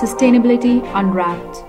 [0.00, 1.62] Sustainability Unwrapped,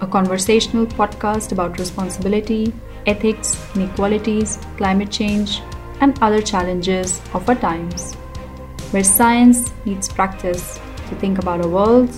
[0.00, 2.72] a conversational podcast about responsibility,
[3.06, 5.60] ethics, inequalities, climate change,
[6.00, 8.14] and other challenges of our times,
[8.92, 12.08] where science meets practice to think about our world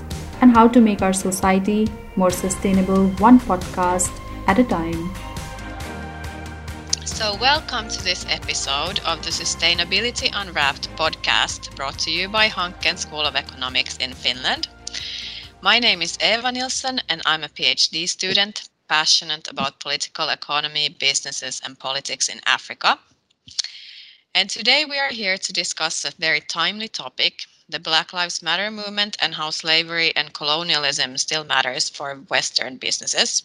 [0.42, 4.12] and how to make our society more sustainable one podcast
[4.48, 5.14] at a time.
[7.06, 12.98] So, welcome to this episode of the Sustainability Unwrapped podcast brought to you by Hanken
[12.98, 14.68] School of Economics in Finland.
[15.60, 21.60] My name is Eva Nilsson, and I'm a PhD student passionate about political economy, businesses,
[21.64, 23.00] and politics in Africa.
[24.32, 28.70] And today we are here to discuss a very timely topic the Black Lives Matter
[28.70, 33.42] movement and how slavery and colonialism still matters for Western businesses.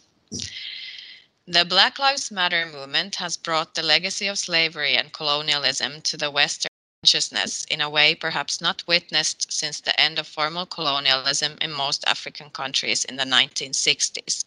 [1.48, 6.30] The Black Lives Matter movement has brought the legacy of slavery and colonialism to the
[6.30, 6.70] Western
[7.04, 12.02] consciousness in a way perhaps not witnessed since the end of formal colonialism in most
[12.06, 14.46] African countries in the 1960s.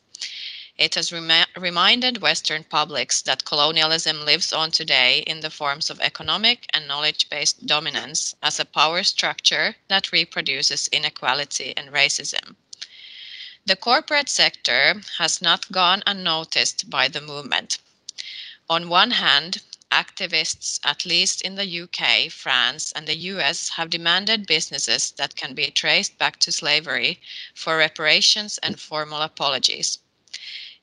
[0.75, 6.01] It has rem- reminded Western publics that colonialism lives on today in the forms of
[6.01, 12.55] economic and knowledge based dominance as a power structure that reproduces inequality and racism.
[13.67, 17.77] The corporate sector has not gone unnoticed by the movement.
[18.67, 24.47] On one hand, activists, at least in the UK, France, and the US, have demanded
[24.47, 27.19] businesses that can be traced back to slavery
[27.53, 29.99] for reparations and formal apologies.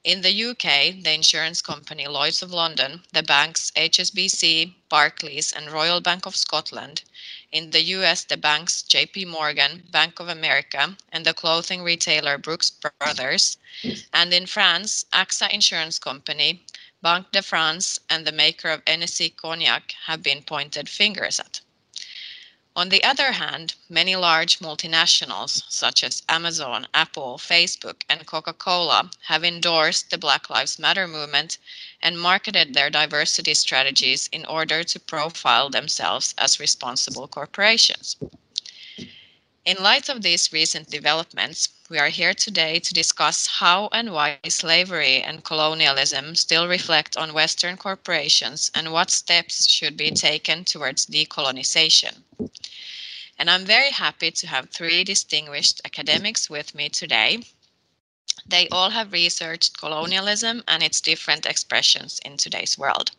[0.04, 6.00] In the UK, the insurance company Lloyds of London, the banks HSBC, Barclays, and Royal
[6.00, 7.02] Bank of Scotland
[7.54, 12.68] in the US, the banks JP Morgan, Bank of America, and the clothing retailer Brooks
[12.68, 13.58] Brothers.
[14.12, 16.64] And in France, AXA Insurance Company,
[17.04, 21.60] Banque de France, and the maker of Hennessy Cognac have been pointed fingers at.
[22.74, 29.10] On the other hand, many large multinationals such as Amazon, Apple, Facebook, and Coca Cola
[29.24, 31.58] have endorsed the Black Lives Matter movement
[32.00, 38.16] and marketed their diversity strategies in order to profile themselves as responsible corporations.
[39.66, 44.36] In light of these recent developments, we are here today to discuss how and why
[44.48, 51.06] slavery and colonialism still reflect on Western corporations and what steps should be taken towards
[51.06, 52.16] decolonization.
[53.38, 57.44] And I'm very happy to have three distinguished academics with me today.
[58.44, 63.12] They all have researched colonialism and its different expressions in today's world.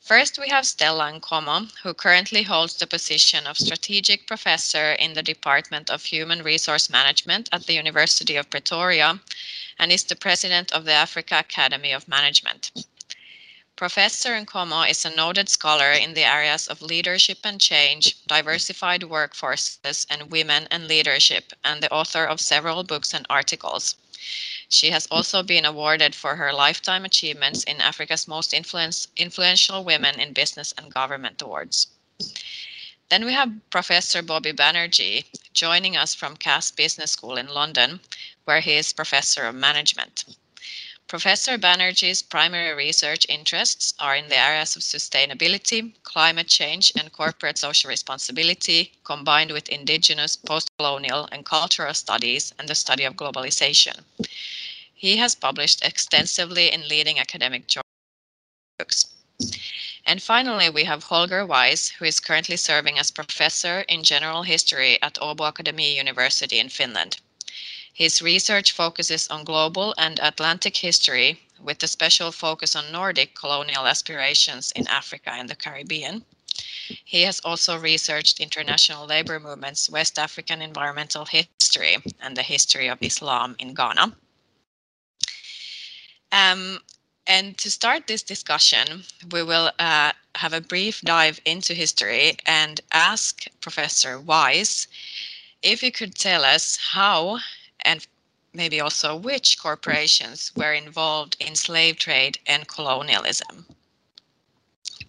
[0.00, 5.22] First, we have Stella Nkomo, who currently holds the position of Strategic Professor in the
[5.22, 9.20] Department of Human Resource Management at the University of Pretoria
[9.78, 12.70] and is the President of the Africa Academy of Management.
[13.76, 20.06] Professor Nkomo is a noted scholar in the areas of leadership and change, diversified workforces,
[20.08, 23.96] and women and leadership, and the author of several books and articles.
[24.72, 30.32] She has also been awarded for her lifetime achievements in Africa's most influential women in
[30.32, 31.88] business and government awards.
[33.08, 37.98] Then we have Professor Bobby Banerjee joining us from Cass Business School in London,
[38.44, 40.24] where he is Professor of Management.
[41.08, 47.58] Professor Banerjee's primary research interests are in the areas of sustainability, climate change, and corporate
[47.58, 54.04] social responsibility, combined with indigenous, post-colonial, and cultural studies and the study of globalization.
[55.00, 59.06] He has published extensively in leading academic journals.
[60.04, 65.00] And finally, we have Holger Weiss, who is currently serving as professor in general history
[65.00, 67.16] at Åbo Akademi University in Finland.
[67.94, 73.86] His research focuses on global and Atlantic history with a special focus on Nordic colonial
[73.86, 76.26] aspirations in Africa and the Caribbean.
[77.06, 82.98] He has also researched international labor movements, West African environmental history, and the history of
[83.00, 84.14] Islam in Ghana.
[86.32, 86.78] Um,
[87.26, 92.80] and to start this discussion, we will uh, have a brief dive into history and
[92.92, 94.86] ask Professor Weiss
[95.62, 97.38] if you could tell us how
[97.84, 98.06] and
[98.52, 103.66] maybe also which corporations were involved in slave trade and colonialism.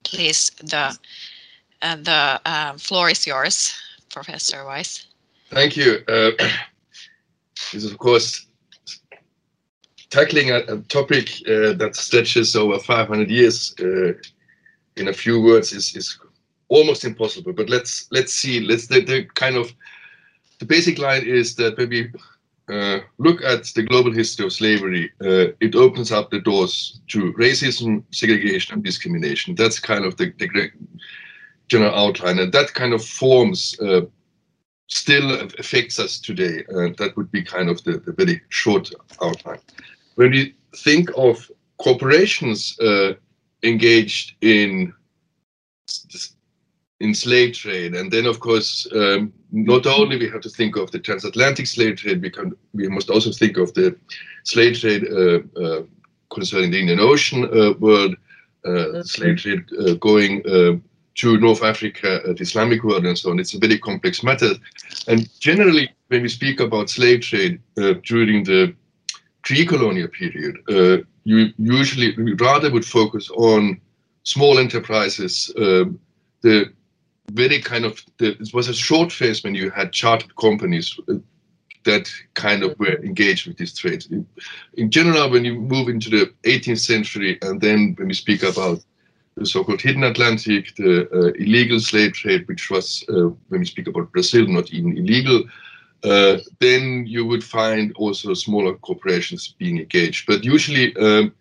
[0.04, 0.98] Please, the
[1.82, 3.74] uh, the uh, floor is yours,
[4.10, 5.06] Professor Weiss.
[5.50, 6.04] Thank you.
[6.08, 8.46] Uh, this is, of course,
[10.12, 14.14] tackling a, a topic uh, that stretches over 500 years uh,
[14.98, 16.20] in a few words is, is
[16.68, 17.54] almost impossible.
[17.54, 18.60] But let's let's see.
[18.60, 19.74] Let's the, the kind of
[20.60, 22.12] the basic line is that maybe
[22.70, 27.34] uh, look at the global history of slavery, uh, it opens up the doors to
[27.34, 29.56] racism, segregation, and discrimination.
[29.56, 30.72] That's kind of the, the
[31.68, 34.02] general outline, and that kind of forms uh,
[34.88, 36.64] still affects us today.
[36.70, 38.90] And that would be kind of the, the very short
[39.22, 39.60] outline.
[40.22, 43.14] When we think of corporations uh,
[43.64, 44.94] engaged in
[47.00, 50.92] in slave trade, and then of course um, not only we have to think of
[50.92, 53.96] the transatlantic slave trade, we can we must also think of the
[54.44, 55.82] slave trade uh, uh,
[56.30, 58.16] concerning the Indian Ocean uh, world,
[58.64, 60.44] uh, slave trade uh, going
[61.16, 63.40] to North Africa, the Islamic world, and so on.
[63.40, 64.54] It's a very complex matter,
[65.08, 67.60] and generally when we speak about slave trade
[68.04, 68.76] during the
[69.44, 70.58] pre-colonial period,
[71.24, 73.80] you usually rather would focus on
[74.24, 76.00] small enterprises, um,
[76.42, 76.72] the
[77.32, 81.14] very kind of the, it was a short phase when you had chartered companies uh,
[81.84, 84.06] that kind of were engaged with this trade.
[84.12, 84.28] In,
[84.74, 88.84] in, general, when you move into the 18th century, and then when we speak about
[89.36, 93.88] the so-called hidden Atlantic, the uh, illegal slave trade, which was uh, when we speak
[93.88, 95.44] about Brazil, not even illegal,
[96.04, 100.26] uh, then you would find also smaller corporations being engaged.
[100.26, 101.34] But usually, um,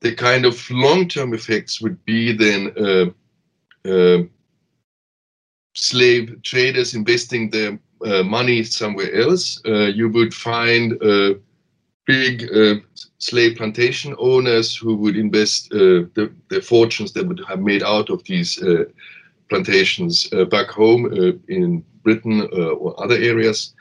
[0.00, 3.06] the kind of long-term effects would be then uh,
[3.88, 4.22] uh,
[5.74, 9.60] slave traders investing their uh, money somewhere else.
[9.66, 11.34] Uh, you would find uh,
[12.06, 12.48] big
[13.18, 18.22] slave plantation owners who would invest the, the, fortunes they would have made out of
[18.24, 18.62] these
[19.48, 21.02] plantations back home
[21.48, 23.74] in Britain or other areas.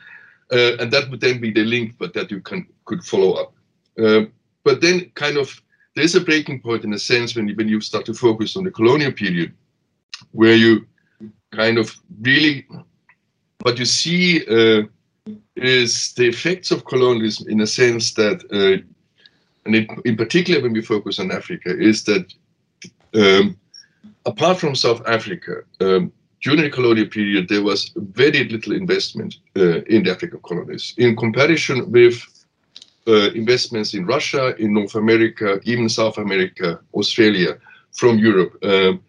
[0.52, 3.54] And that would then be the link, but that you can could follow up.
[4.64, 5.62] but then kind of
[5.96, 8.64] there's a breaking point in a sense when you, when you start to focus on
[8.64, 9.54] the colonial period,
[10.32, 10.86] where you
[11.52, 12.68] kind of really
[13.62, 14.84] what you see uh,
[15.56, 18.84] is the effects of colonialism in a sense that, uh,
[19.66, 22.32] and in, in, particular when we focus on Africa, is that
[23.16, 23.58] um,
[24.26, 26.12] apart from South Africa, um,
[26.46, 31.16] during the colonial period, there was very little investment uh, in the African colonies in
[31.16, 32.22] comparison with
[33.08, 37.58] uh, investments in Russia, in North America, even South America, Australia,
[37.94, 38.64] from Europe.
[38.64, 39.02] Um,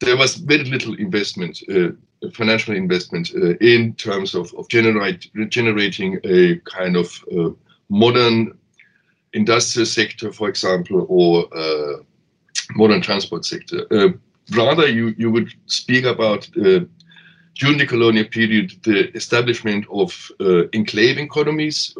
[0.00, 1.92] there was very little investment, uh,
[2.34, 7.50] financial investment, uh, in terms of, of generate, generating a kind of uh,
[7.88, 8.52] modern
[9.32, 12.02] industrial sector, for example, or uh,
[12.74, 13.86] modern transport sector.
[14.52, 20.30] Uh, rather, you, you would speak about during the colonial period, the establishment of
[20.72, 21.94] enclave economies,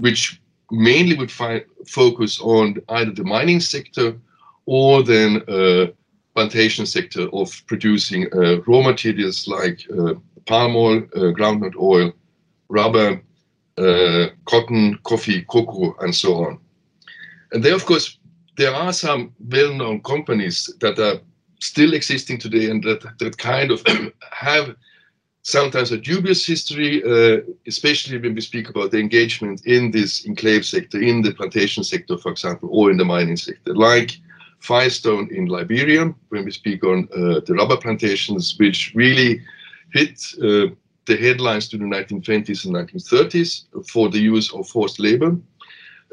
[0.00, 0.40] which
[0.70, 4.18] mainly would fi- focus on either the mining sector
[4.66, 5.86] or then uh,
[6.34, 10.14] plantation sector of producing uh, raw materials like uh,
[10.46, 12.12] palm oil, uh, groundnut oil,
[12.68, 13.22] rubber,
[13.78, 16.58] uh, cotton, coffee, cocoa, and so on.
[17.52, 18.18] And there, of course,
[18.56, 21.20] there are some well-known companies that are
[21.62, 23.82] still existing today and that, that kind of
[24.32, 24.74] have
[25.42, 30.64] sometimes a dubious history, uh, especially when we speak about the engagement in this enclave
[30.64, 34.18] sector, in the plantation sector, for example, or in the mining sector, like
[34.58, 39.40] Firestone in Liberia, when we speak on uh, the rubber plantations, which really
[39.92, 40.66] hit uh,
[41.06, 45.36] the headlines during the 1920s and 1930s for the use of forced labor.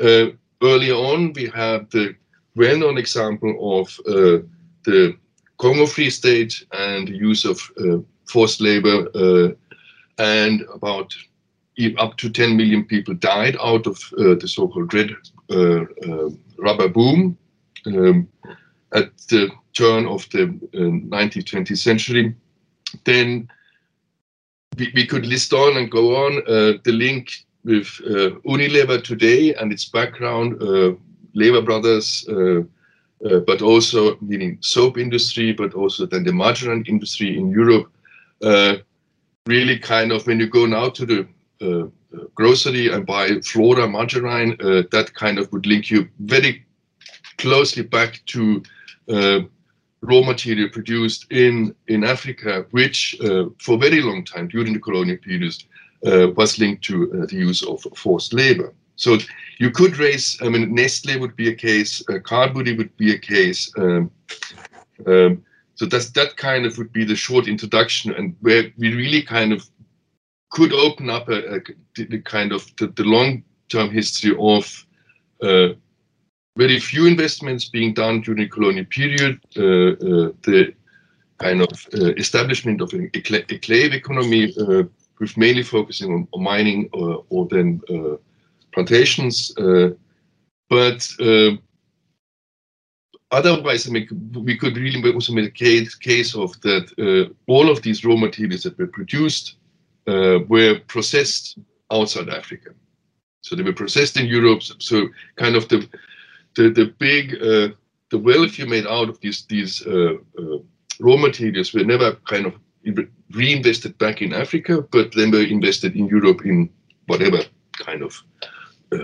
[0.01, 0.27] Uh,
[0.63, 2.15] earlier on, we had the
[2.55, 4.43] well-known example of uh,
[4.85, 5.15] the
[5.59, 9.50] Congo Free State and the use of uh, forced labor, uh,
[10.18, 11.13] and about
[11.97, 15.11] up to 10 million people died out of uh, the so-called red
[15.49, 15.85] uh,
[16.57, 17.37] rubber boom
[17.85, 18.28] um,
[18.94, 22.35] at the turn of the 19th, 20th century.
[23.06, 23.47] Then
[24.78, 26.44] we, we, could list on and go on
[26.83, 27.31] the link
[27.63, 30.94] with uh, Unilever today and its background, uh,
[31.33, 32.28] Lever Brothers,
[33.26, 37.92] uh, but also meaning soap industry, but also then the margarine industry in Europe,
[38.42, 38.76] uh,
[39.45, 41.28] really kind of when you go now to the
[41.61, 41.88] uh,
[42.35, 46.66] grocery and buy Flora margarine, uh, that kind of would link you very
[47.38, 48.64] closely back to
[50.02, 54.80] raw material produced in, in Africa, which uh, for a very long time during the
[54.80, 55.66] colonial periods
[56.06, 58.73] uh, was linked to uh, the use of forced labor.
[58.99, 59.18] So
[59.59, 62.19] you could raise, I mean, Nestle would be a case, uh,
[62.53, 63.71] would be a case.
[63.77, 64.11] Um,
[65.07, 65.44] um,
[65.75, 69.53] so that's that kind of would be the short introduction, and where we really kind
[69.53, 69.69] of
[70.51, 71.59] could open up a, a
[71.95, 74.85] the kind of the, the long-term history of
[75.41, 75.69] uh,
[76.57, 80.73] very few investments being done during the colonial period, uh, uh, the
[81.37, 84.83] kind of uh, establishment of an enclave economy, uh,
[85.21, 88.18] with mainly focusing on, on mining or, or then uh,
[88.86, 89.54] plantations,
[90.69, 91.07] but
[93.31, 97.69] otherwise, I mean, we could really also make a case, case of that uh, all
[97.69, 99.56] of these raw materials that were produced
[100.07, 101.59] uh, were processed
[101.92, 102.71] outside Africa.
[103.42, 104.64] So they were processed in Europe.
[104.64, 105.88] So kind of the
[106.56, 107.69] the, the big uh,
[108.09, 110.57] the wealth you made out of these these uh, uh,
[111.00, 112.54] raw materials were never kind of
[113.31, 116.69] reinvested back in Africa, but then were invested in Europe in
[117.06, 117.40] whatever
[117.74, 118.48] kind of uh,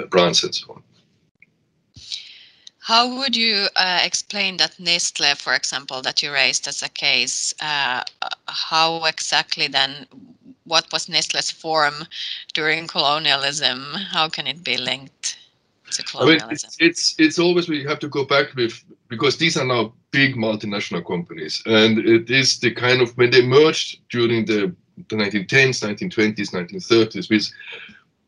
[0.10, 0.84] brands and so on.
[2.80, 7.52] How would you uh, explain that Nestle, for example, that you raised as a case,
[7.60, 8.04] uh,
[8.48, 10.06] how exactly then,
[10.66, 12.06] what was Nestle's form
[12.54, 13.82] during colonialism?
[14.12, 15.38] How can it be linked
[15.94, 16.46] to colonialism?
[16.80, 19.66] I mean, it's, it's, it's always we have to go back with because these are
[19.66, 24.76] now big multinational companies, and it is the kind of when they merged during the
[25.10, 27.52] the 1910s, 1920s, 1930s with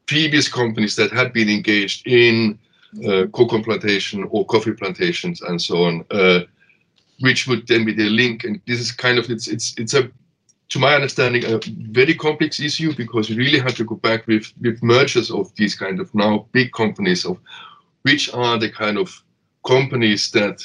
[0.07, 2.57] previous companies that had been engaged in
[3.05, 6.41] uh, cocoa plantation or coffee plantations and so on, uh,
[7.19, 8.43] which would then be the link.
[8.43, 10.09] And this is kind of it's it's it's a
[10.69, 11.59] to my understanding a
[11.91, 15.75] very complex issue because you really have to go back with with mergers of these
[15.75, 17.37] kind of now big companies of
[18.03, 19.23] which are the kind of
[19.65, 20.61] companies that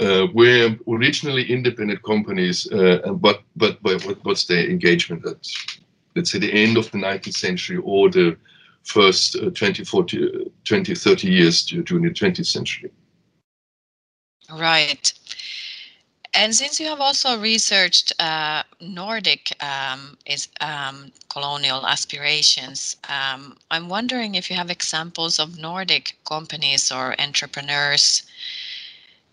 [0.00, 5.46] uh, were originally independent companies, uh, and but but but what's their engagement at
[6.14, 8.36] let's say the end of the 19th century or the
[8.84, 12.90] first uh, 20, 40, 20, 30 years during the 20th century.
[14.52, 15.12] Right.
[16.34, 23.88] And since you have also researched uh, Nordic um, is um, colonial aspirations, um, I'm
[23.88, 28.22] wondering if you have examples of Nordic companies or entrepreneurs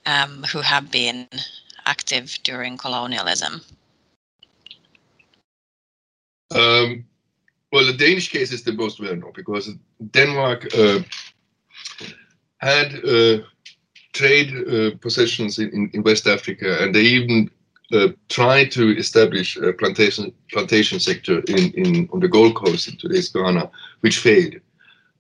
[0.06, 1.28] um, who have been
[1.86, 3.62] active during colonialism.
[6.52, 7.06] Um,
[7.72, 9.70] well, the Danish case is the most well known because
[10.12, 11.00] Denmark uh,
[12.58, 13.40] had uh,
[14.14, 17.52] trade uh, possessions in, in, West Africa, and they even
[17.94, 22.98] uh, tried to establish a plantation plantation sector in, in on the Gold Coast in
[22.98, 24.56] today's Ghana, which failed,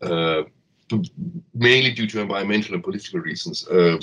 [0.01, 0.43] uh,
[1.53, 3.67] mainly due to environmental and political reasons.
[3.67, 3.99] Uh,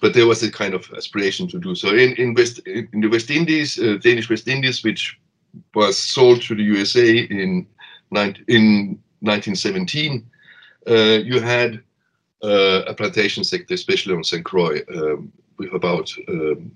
[0.00, 3.08] but there was a kind of aspiration to do so in in West in the
[3.08, 5.18] West Indies, Danish West Indies, which
[5.74, 7.66] was sold to the USA in
[8.48, 10.28] in 1917,
[10.88, 11.80] uh, you had
[12.42, 14.44] uh, a plantation sector, especially on St.
[14.44, 16.72] Croix, um, with about um,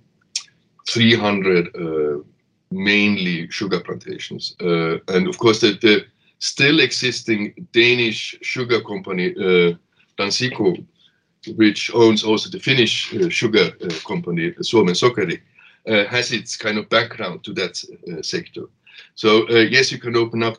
[0.89, 2.23] 300 uh,
[2.71, 4.55] mainly sugar plantations.
[4.61, 6.05] Uh, and of course, the, the,
[6.39, 9.73] still existing Danish sugar company, uh,
[10.19, 10.85] Danisco,
[11.57, 13.71] which owns also the Finnish uh, sugar
[14.07, 15.41] company, Suomen Sokeri,
[15.87, 17.77] has its kind of background to that
[18.23, 18.65] sector.
[19.15, 20.59] So yes, you can open up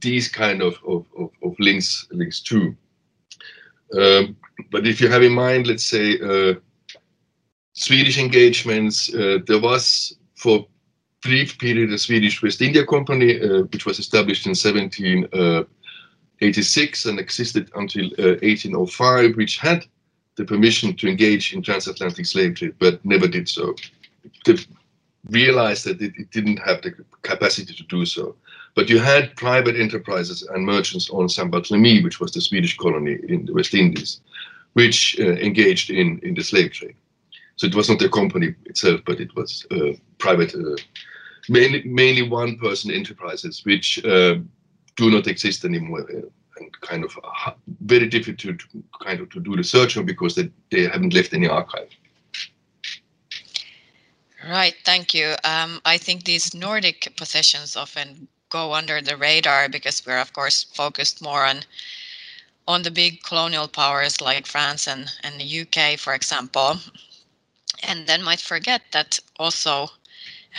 [0.00, 2.76] these kind of, of, of, of links links too.
[3.98, 4.36] Um,
[4.70, 6.54] but if you have in mind, let's say, uh,
[7.74, 10.66] Swedish engagements, uh, there was for
[11.22, 17.18] brief period a Swedish West India Company, uh, which was established in 1786 uh, and
[17.18, 19.86] existed until 1805, uh, which had
[20.36, 23.74] the permission to engage in transatlantic slave trade, but never did so.
[24.44, 24.56] They
[25.30, 28.36] realize that it, it didn't have the capacity to do so.
[28.74, 31.50] But you had private enterprises and merchants on St.
[31.50, 34.20] Barthélemy, which was the Swedish colony in the West Indies,
[34.72, 36.96] which uh, engaged in, in the slave trade.
[37.56, 40.76] So it was not the company itself, but it was uh, private, uh,
[41.48, 44.36] mainly, mainly one person enterprises, which uh,
[44.96, 47.52] do not exist anymore uh, and kind of uh,
[47.82, 51.34] very difficult to, to, kind of to do research on because they, they haven't left
[51.34, 51.88] any archive.
[54.52, 55.36] Right, thank you.
[55.42, 60.64] Um, I think these Nordic possessions often go under the radar because we're of course
[60.64, 61.64] focused more on
[62.68, 66.80] on the big colonial powers like France and, and the UK, for example,
[67.82, 69.90] and then might forget that also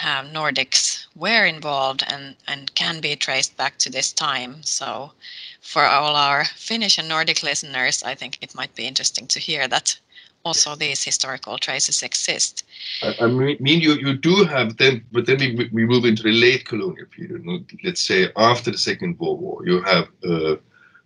[0.03, 4.63] uh, Nordics were involved and, and can be traced back to this time.
[4.63, 5.13] So
[5.61, 9.67] for all our Finnish and Nordic listeners, I think it might be interesting to hear
[9.67, 9.99] that
[10.45, 12.63] also these historical traces exist.
[13.01, 16.31] I, I mean, you, you do have them, but then we, we move into the
[16.31, 17.45] late colonial period.
[17.83, 20.55] Let's say after the Second World War, you have uh,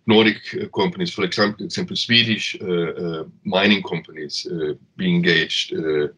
[0.06, 6.08] Nordic uh, companies, for example, example Swedish uh, uh, mining companies uh, being engaged uh,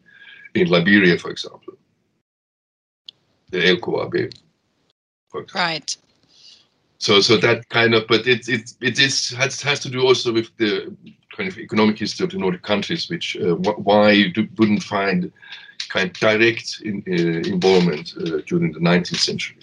[0.55, 1.73] in Liberia, for example.
[3.51, 4.33] The LKAB.
[5.53, 5.95] Right.
[6.97, 10.31] So, so that kind of, but it it it is has has to do also
[10.31, 10.95] with the
[11.35, 15.31] kind of economic history of the Nordic countries, which uh, why you do, wouldn't find
[15.89, 19.57] kind of direct in, uh, involvement uh, during the 19th century.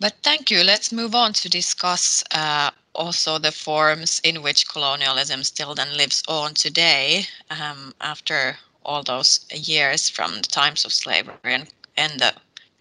[0.00, 0.64] But thank you.
[0.64, 6.22] Let's move on to discuss uh, also the forms in which colonialism still then lives
[6.26, 12.32] on today um, after all those years from the times of slavery and, and the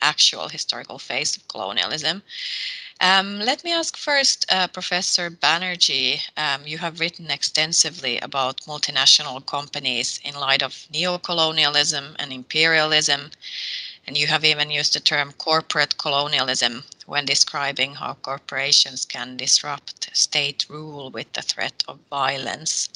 [0.01, 2.23] actual historical phase of colonialism.
[3.03, 9.43] Um, let me ask first, uh, Professor Banerjee, um, you have written extensively about multinational
[9.43, 13.31] companies in light of neo-colonialism and imperialism,
[14.05, 20.15] and you have even used the term corporate colonialism when describing how corporations can disrupt
[20.15, 22.87] state rule with the threat of violence.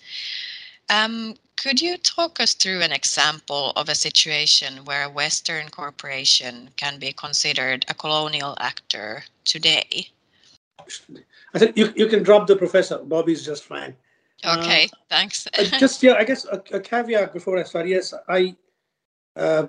[0.87, 6.69] Um, could you talk us through an example of a situation where a Western corporation
[6.77, 10.09] can be considered a colonial actor today?
[11.53, 12.99] I said you, you can drop the professor.
[12.99, 13.95] Bobby's just fine.
[14.45, 15.47] Okay, uh, thanks.
[15.57, 17.87] Uh, just yeah, I guess a, a, caveat before I start.
[17.87, 18.55] Yes, I
[19.35, 19.67] uh,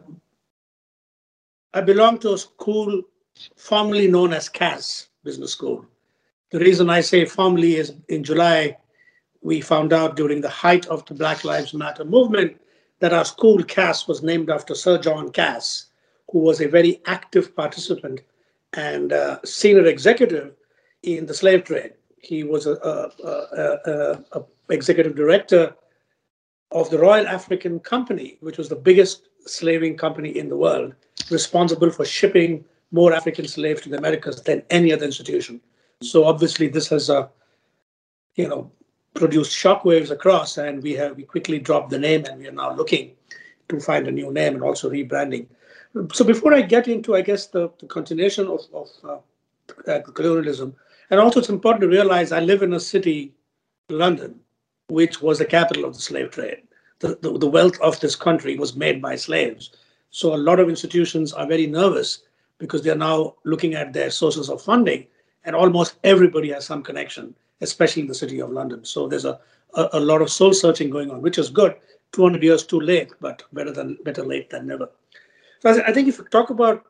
[1.73, 3.03] I belong to a school
[3.57, 5.87] formerly known as Cass Business School.
[6.51, 8.77] The reason I say formerly is in July
[9.43, 12.61] we found out during the height of the Black Lives Matter movement
[12.99, 15.87] that our school, Cass, was named after Sir John Cass,
[16.31, 18.23] who was a very active participant
[18.77, 20.55] and uh, senior executive
[21.03, 21.95] in the slave trade.
[22.19, 25.75] He was a, a, a, a, executive director
[26.73, 30.95] of the Royal African Company, which was the biggest slaving company in the world,
[31.31, 35.61] responsible for shipping more African slaves to the Americas than any other institution.
[36.03, 37.29] So obviously, this has, uh,
[38.35, 38.71] you know,
[39.15, 42.75] produced shockwaves across, and we have we quickly dropped the name, and we are now
[42.75, 43.13] looking
[43.69, 45.47] to find a new name and also rebranding.
[46.13, 50.75] So before I get into, I guess, the, the continuation of, of uh, uh, colonialism,
[51.11, 53.33] and also it's important to realize I live in a city,
[53.89, 54.41] London,
[54.89, 56.63] which was the capital of the slave trade.
[56.99, 59.71] The, the, the wealth of this country was made by slaves.
[60.11, 62.23] So a lot of institutions are very nervous
[62.59, 65.07] because they're now looking at their sources of funding,
[65.45, 68.85] and almost everybody has some connection especially in the city of London.
[68.85, 69.39] So there's a,
[69.75, 71.77] a, a lot of soul searching going on, which is good.
[72.13, 74.89] 200 years too late, but better than better late than never.
[75.67, 76.85] So I think if you talk about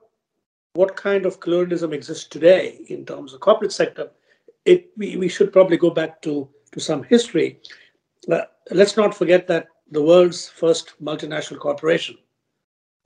[0.75, 4.11] what kind of colonialism exists today in terms of corporate sector,
[4.67, 7.59] it we, we should probably go back to to some history.
[8.31, 12.19] Uh, let's not forget that the world's first multinational corporation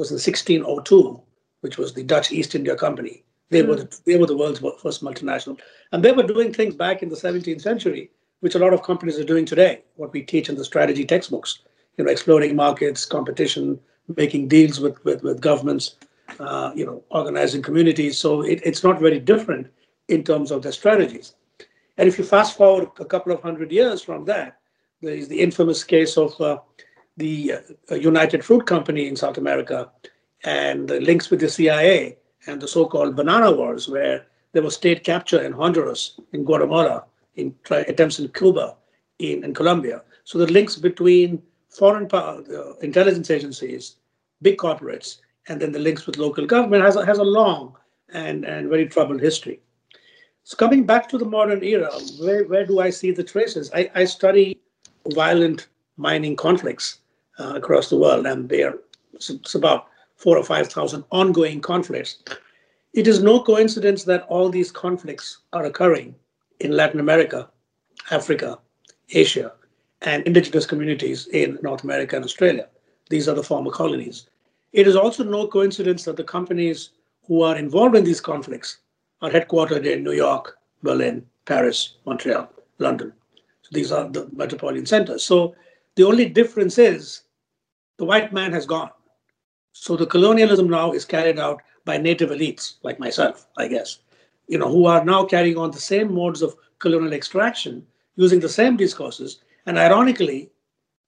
[0.00, 1.22] was in 1602,
[1.60, 3.22] which was the Dutch East India Company.
[3.50, 5.60] They were the, they were the world's first multinational,
[5.92, 9.20] and they were doing things back in the 17th century, which a lot of companies
[9.20, 9.84] are doing today.
[9.94, 11.60] What we teach in the strategy textbooks,
[11.96, 13.78] you know, exploring markets, competition,
[14.16, 15.96] making deals with with, with governments,
[16.38, 18.18] uh, you know, organizing communities.
[18.18, 19.68] So it, it's not very different
[20.08, 21.34] in terms of their strategies.
[21.96, 24.58] And if you fast forward a couple of hundred years from that,
[25.02, 26.58] there is the infamous case of uh,
[27.16, 27.54] the
[27.90, 29.90] uh, United Fruit Company in South America
[30.44, 35.04] and the links with the CIA and the so-called banana wars, where there was state
[35.04, 37.04] capture in Honduras, in Guatemala,
[37.36, 38.76] in attempts in Cuba,
[39.18, 40.02] in, in Colombia.
[40.24, 43.96] So the links between foreign power, uh, intelligence agencies,
[44.42, 47.76] big corporates, and then the links with local government has a, has a long
[48.12, 49.60] and, and very troubled history.
[50.44, 53.70] So coming back to the modern era, where, where do I see the traces?
[53.74, 54.58] I, I study
[55.14, 56.98] violent mining conflicts
[57.38, 58.74] uh, across the world, and they're
[59.12, 62.22] it's, about four or 5,000 ongoing conflicts.
[62.94, 66.14] It is no coincidence that all these conflicts are occurring
[66.60, 67.48] in Latin America,
[68.10, 68.58] Africa,
[69.10, 69.52] Asia,
[70.02, 72.68] and indigenous communities in North America and Australia.
[73.10, 74.29] These are the former colonies.
[74.72, 76.90] It is also no coincidence that the companies
[77.26, 78.78] who are involved in these conflicts
[79.20, 83.12] are headquartered in New York, Berlin, Paris, Montreal, London.
[83.62, 85.24] So these are the metropolitan centers.
[85.24, 85.54] So
[85.96, 87.22] the only difference is
[87.98, 88.90] the white man has gone.
[89.72, 93.98] So the colonialism now is carried out by native elites like myself, I guess,
[94.46, 98.48] you know, who are now carrying on the same modes of colonial extraction using the
[98.48, 99.40] same discourses.
[99.66, 100.50] And ironically,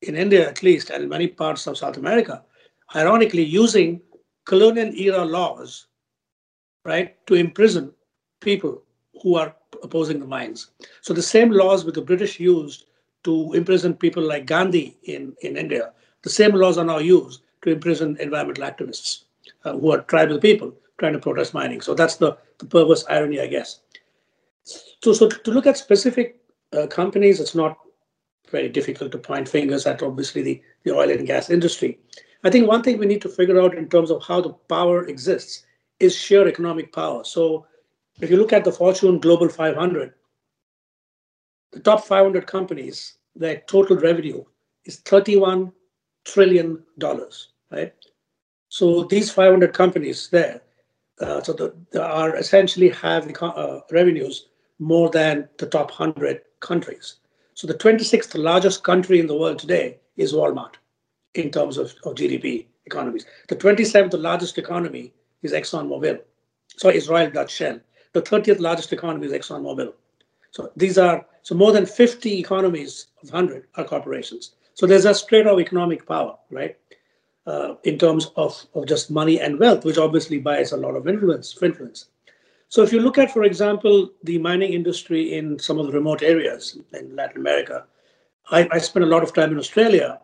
[0.03, 2.42] in India at least, and in many parts of South America,
[2.94, 4.00] ironically using
[4.44, 5.87] colonial era laws,
[6.85, 7.92] right, to imprison
[8.40, 8.83] people
[9.22, 10.70] who are opposing the mines.
[11.00, 12.87] So the same laws that the British used
[13.24, 17.70] to imprison people like Gandhi in, in India, the same laws are now used to
[17.70, 19.24] imprison environmental activists
[19.64, 21.81] uh, who are tribal people trying to protest mining.
[21.81, 23.81] So that's the, the perverse irony, I guess.
[24.64, 26.38] So, so to look at specific
[26.72, 27.78] uh, companies, it's not
[28.50, 31.98] very difficult to point fingers at obviously the, the oil and gas industry.
[32.44, 35.07] I think one thing we need to figure out in terms of how the power
[35.07, 35.64] exists
[36.00, 37.24] is sheer economic power.
[37.24, 37.66] So
[38.20, 40.12] if you look at the Fortune Global 500,
[41.72, 44.44] the top 500 companies, their total revenue
[44.85, 45.72] is 31
[46.24, 47.92] trillion dollars right?
[48.68, 50.61] So these 500 companies there,
[51.20, 57.16] uh, so the, are essentially have uh, revenues more than the top 100 countries.
[57.55, 60.74] So the 26th largest country in the world today is Walmart
[61.35, 63.27] in terms of, of GDP economies.
[63.49, 66.21] The 27th largest economy is ExxonMobil.
[66.77, 67.81] So is Royal Dutch Shell.
[68.12, 69.92] The 30th largest economy is ExxonMobil.
[70.51, 74.53] So these are so more than 50 economies of 100 are corporations.
[74.75, 76.77] So there's a straight of economic power, right?
[77.47, 81.09] Uh, in terms of, of just money and wealth, which obviously buys a lot of
[81.09, 81.57] influence.
[81.61, 82.07] influence.
[82.68, 86.23] So if you look at, for example, the mining industry in some of the remote
[86.23, 87.85] areas in Latin America,
[88.51, 90.21] I, I spent a lot of time in Australia.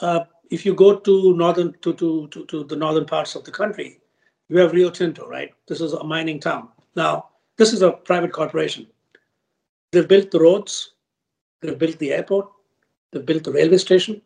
[0.00, 3.50] Uh, if you go to northern to, to, to, to the northern parts of the
[3.50, 4.00] country,
[4.48, 5.52] you have Rio Tinto, right?
[5.68, 6.68] This is a mining town.
[6.96, 8.86] Now, this is a private corporation.
[9.92, 10.94] They've built the roads,
[11.60, 12.48] they've built the airport,
[13.12, 14.22] they've built the railway station,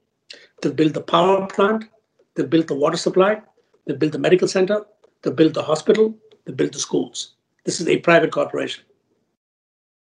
[0.63, 1.85] they've built the power plant,
[2.35, 3.43] they've built the water supply,
[3.87, 4.85] they've built the medical center,
[5.23, 7.35] they've built the hospital, they've built the schools.
[7.65, 8.85] This is a private corporation.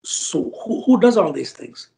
[0.04, 1.90] So who, who does all these things?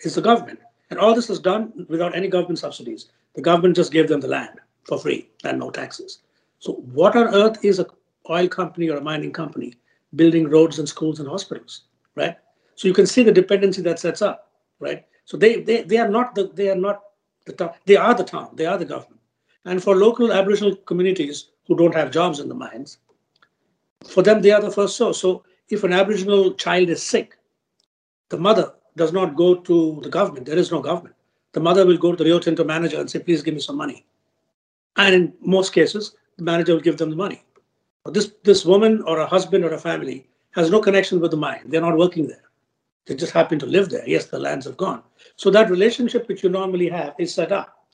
[0.00, 0.58] It's the government.
[0.90, 3.10] And all this is done without any government subsidies.
[3.34, 6.20] The government just gave them the land for free and no taxes.
[6.58, 7.86] So what on earth is a
[8.30, 9.74] oil company or a mining company
[10.14, 11.82] building roads and schools and hospitals,
[12.14, 12.36] right?
[12.76, 15.04] So you can see the dependency that sets up, right?
[15.24, 17.02] So they they, they are not the they are not
[17.46, 17.72] the town.
[17.86, 18.50] They are the town.
[18.54, 19.20] They are the government.
[19.64, 22.98] And for local Aboriginal communities who don't have jobs in the mines,
[24.06, 25.20] for them they are the first source.
[25.20, 27.36] So if an Aboriginal child is sick,
[28.28, 30.46] the mother does not go to the government.
[30.46, 31.14] There is no government.
[31.52, 33.76] The mother will go to the Rio Tinto manager and say, "Please give me some
[33.76, 34.06] money."
[34.96, 37.44] And in most cases, the manager will give them the money.
[38.12, 41.62] This this woman or a husband or a family has no connection with the mine.
[41.66, 42.42] They're not working there.
[43.06, 44.08] They just happen to live there.
[44.08, 45.02] Yes, the lands have gone.
[45.36, 47.86] So that relationship which you normally have is set up.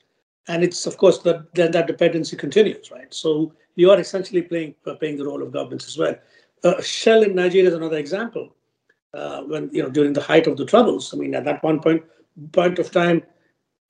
[0.49, 3.13] And it's, of course, that then that dependency continues, right?
[3.13, 6.15] So you are essentially playing playing the role of governments as well.
[6.65, 8.55] Uh, Shell in Nigeria is another example.
[9.13, 11.81] Uh, when you know during the height of the troubles, I mean, at that one
[11.81, 12.05] point
[12.53, 13.23] point of time,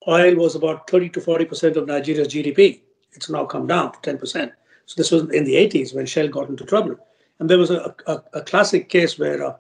[0.08, 2.80] oil was about 30 to 40 percent of Nigeria's GDP.
[3.12, 4.52] It's now come down to 10 percent.
[4.86, 6.96] So this was in the 80s when Shell got into trouble,
[7.38, 9.56] and there was a, a, a classic case where uh,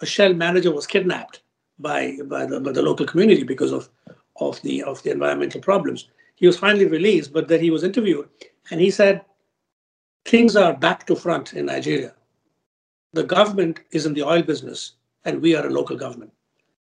[0.00, 1.42] a Shell manager was kidnapped
[1.78, 3.88] by by the, by the local community because of
[4.40, 6.08] of the of the environmental problems.
[6.34, 8.28] He was finally released, but then he was interviewed,
[8.70, 9.24] and he said
[10.24, 12.14] things are back to front in Nigeria.
[13.12, 16.32] The government is in the oil business, and we are a local government.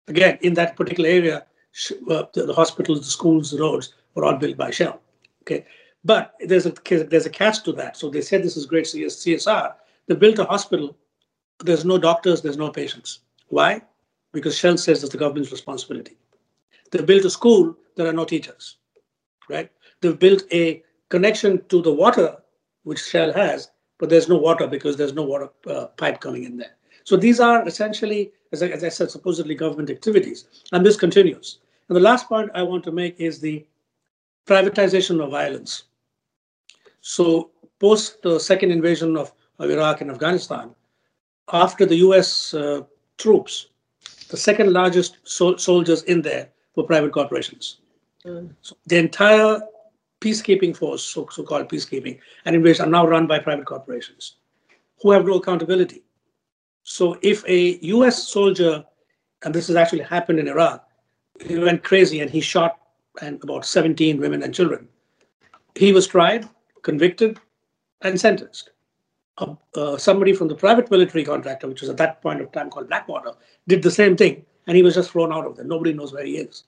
[0.08, 1.46] Again, in that particular area,
[2.10, 5.00] uh, the, the, hospitals, the schools, the roads were all built by Shell.
[5.42, 5.64] Okay,
[6.04, 7.96] but there's a there's a catch to that.
[7.96, 9.74] So they said this is great CSR.
[10.06, 10.96] They built a hospital
[11.64, 13.20] there's no doctors, there's no patients.
[13.48, 13.82] Why?
[14.32, 16.16] Because Shell says it's the government's responsibility.
[16.90, 18.76] They've built a school, there are no teachers,
[19.48, 19.70] right?
[20.00, 22.36] They've built a connection to the water,
[22.84, 26.56] which Shell has, but there's no water because there's no water uh, pipe coming in
[26.56, 26.76] there.
[27.04, 31.58] So these are essentially, as I, as I said, supposedly government activities, and this continues.
[31.88, 33.66] And the last point I want to make is the
[34.46, 35.84] privatization of violence.
[37.00, 40.74] So post the second invasion of, of Iraq and Afghanistan,
[41.52, 42.82] after the US uh,
[43.18, 43.68] troops,
[44.28, 47.78] the second largest so- soldiers in there were private corporations.
[48.24, 48.54] Mm.
[48.62, 49.60] So the entire
[50.20, 54.36] peacekeeping force, so, so called peacekeeping, and invasion are now run by private corporations
[55.02, 56.02] who have no accountability.
[56.84, 58.84] So if a US soldier,
[59.44, 60.86] and this has actually happened in Iraq,
[61.40, 62.78] he went crazy and he shot
[63.20, 64.88] and about 17 women and children.
[65.74, 66.48] He was tried,
[66.82, 67.38] convicted,
[68.02, 68.70] and sentenced
[69.74, 72.88] uh, somebody from the private military contractor, which was at that point of time called
[72.88, 73.32] Blackwater,
[73.68, 75.64] did the same thing, and he was just thrown out of there.
[75.64, 76.64] Nobody knows where he is.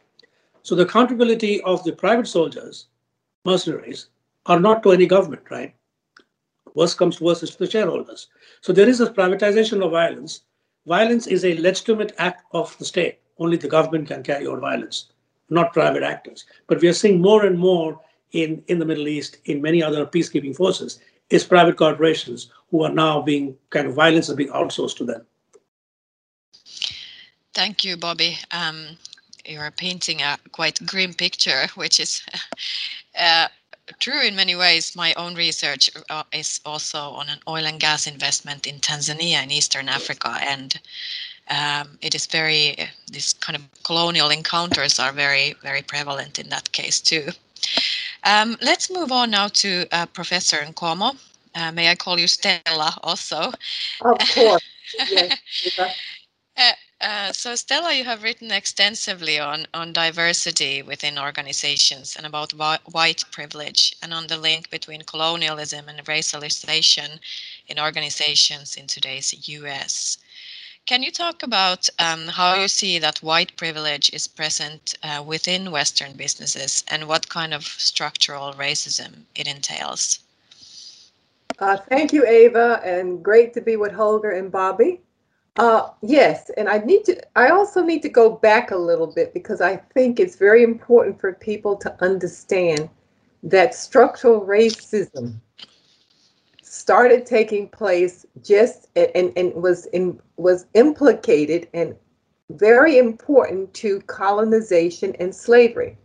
[0.63, 2.87] So the accountability of the private soldiers,
[3.45, 4.09] mercenaries,
[4.47, 5.75] are not to any government, right?
[6.75, 8.29] Worst comes to worst is to the shareholders.
[8.61, 10.43] So there is a privatization of violence.
[10.87, 13.21] Violence is a legitimate act of the state.
[13.39, 15.07] Only the government can carry out violence,
[15.51, 16.45] not private actors.
[16.67, 18.01] But we are seeing more and more
[18.33, 22.93] in, in the Middle East, in many other peacekeeping forces, is private corporations who are
[22.93, 25.25] now being kind of violence is being outsourced to them.
[27.55, 28.37] Thank you, Bobby.
[28.51, 28.97] Um,
[29.45, 32.23] you are painting a quite grim picture, which is
[33.19, 33.49] uh,
[33.99, 34.97] true in many ways.
[34.97, 39.51] My own research uh, is also on an oil and gas investment in Tanzania in
[39.51, 40.81] Eastern Africa, and
[41.51, 42.77] um, it is very
[43.11, 47.29] these kind of colonial encounters are very very prevalent in that case too.
[48.25, 51.17] Um, let's move on now to uh, Professor Nkomo.
[51.55, 53.53] Uh, may I call you Stella also?
[54.01, 54.63] Of course.
[55.11, 55.39] yes.
[56.57, 62.53] Uh, uh, so Stella, you have written extensively on, on diversity within organizations and about
[62.53, 67.19] white privilege and on the link between colonialism and racialization
[67.69, 70.19] in organizations in today's US.
[70.87, 75.71] Can you talk about um, how you see that white privilege is present uh, within
[75.71, 80.19] Western businesses and what kind of structural racism it entails?
[81.59, 85.01] Uh, thank you, Ava, and great to be with Holger and Bobby.
[85.57, 87.21] Uh, yes, and I need to.
[87.37, 91.21] I also need to go back a little bit because I think it's very important
[91.21, 92.89] for people to understand
[93.45, 95.35] that structural racism
[96.63, 101.95] started taking place just and, and was in, was implicated and
[102.51, 105.97] very important to colonization and slavery.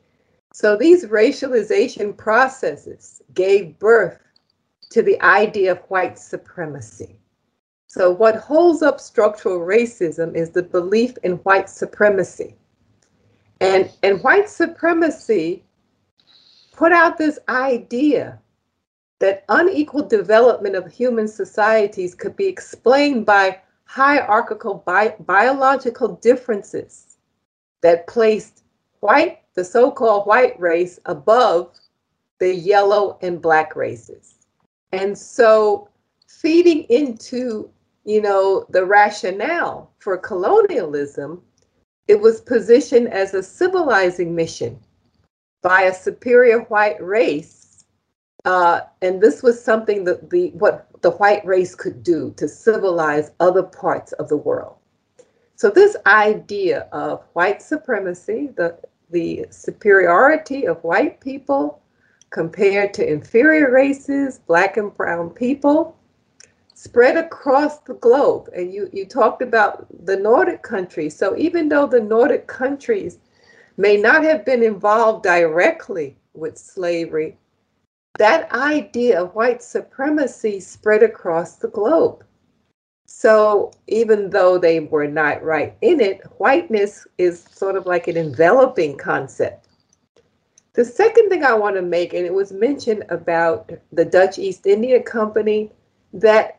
[0.54, 4.20] So these racialization processes gave birth
[4.92, 7.19] to the idea of white supremacy.
[7.92, 12.56] So, what holds up structural racism is the belief in white supremacy.
[13.62, 15.64] And, and white supremacy
[16.72, 18.40] put out this idea
[19.18, 27.18] that unequal development of human societies could be explained by hierarchical bi- biological differences
[27.82, 28.66] that placed
[29.00, 31.72] white, the so called white race, above
[32.38, 34.36] the yellow and black races.
[34.92, 35.90] And so,
[36.28, 37.72] feeding into
[38.06, 41.42] you know, the rationale for colonialism,
[42.08, 44.80] it was positioned as a civilizing mission
[45.62, 47.86] by a superior white race.
[48.46, 53.32] Uh, and this was something that the what the white race could do to civilize
[53.40, 54.76] other parts of the world.
[55.56, 58.80] So this idea of white supremacy, the
[59.12, 61.82] the superiority of white people
[62.30, 65.99] compared to inferior races, black and brown people,
[66.80, 68.48] spread across the globe.
[68.56, 71.14] And you, you talked about the Nordic countries.
[71.14, 73.20] So even though the Nordic countries
[73.76, 77.38] may not have been involved directly with slavery,
[78.18, 82.24] that idea of white supremacy spread across the globe.
[83.08, 88.16] So even though they were not right in it, whiteness is sort of like an
[88.16, 89.68] enveloping concept.
[90.76, 94.66] The second thing I want to make, and it was mentioned about the Dutch East
[94.66, 95.74] India Company,
[96.14, 96.59] that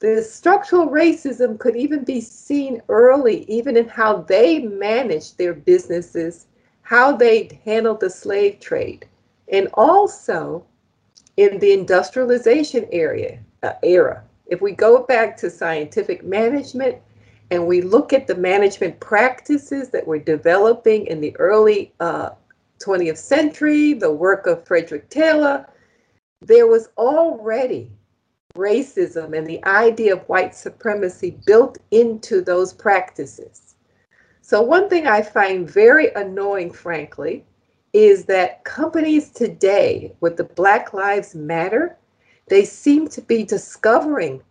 [0.00, 6.46] the structural racism could even be seen early, even in how they managed their businesses,
[6.82, 9.06] how they handled the slave trade,
[9.50, 10.64] and also
[11.36, 14.22] in the industrialization area uh, era.
[14.46, 16.98] If we go back to scientific management
[17.50, 22.30] and we look at the management practices that were developing in the early uh,
[22.80, 25.68] 20th century, the work of Frederick Taylor,
[26.40, 27.90] there was already
[28.58, 33.76] racism and the idea of white supremacy built into those practices.
[34.42, 37.44] So, one thing I find very annoying, frankly,
[37.92, 41.96] is that companies today with the Black Lives Matter,
[42.48, 44.42] they seem to be discovering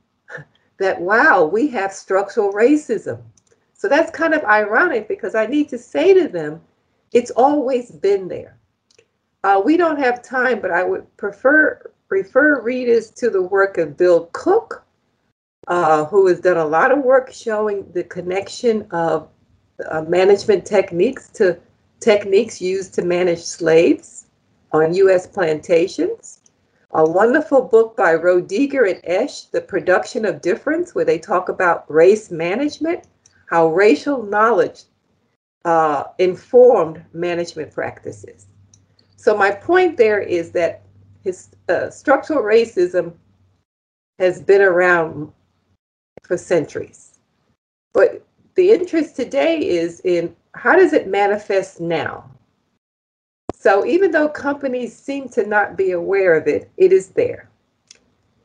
[0.78, 3.22] that, wow, we have structural racism.
[3.74, 6.62] So that's kind of ironic because I need to say to them,
[7.14, 8.58] it's always been there.
[9.44, 13.98] Uh, we don't have time, but I would prefer refer readers to the work of
[13.98, 14.84] Bill Cooke,
[15.68, 19.30] uh, who has done a lot of work showing the connection of
[19.90, 21.60] uh, management techniques to
[22.00, 24.28] techniques used to manage slaves
[24.72, 25.28] on U.S.
[25.28, 26.42] plantations.
[26.92, 31.90] A wonderful book by Roediger and Esch, The Production of Difference, where they talk about
[31.92, 33.06] race management,
[33.48, 34.84] how racial knowledge
[35.66, 38.48] uh, informed management practices.
[39.18, 40.84] So my point there is that
[41.28, 43.14] his uh, structural racism
[44.18, 45.32] has been around
[46.24, 47.20] for centuries.
[47.94, 52.32] But the interest today is in how does it manifest now?
[53.54, 57.50] So even though companies seem to not be aware of it, it is there.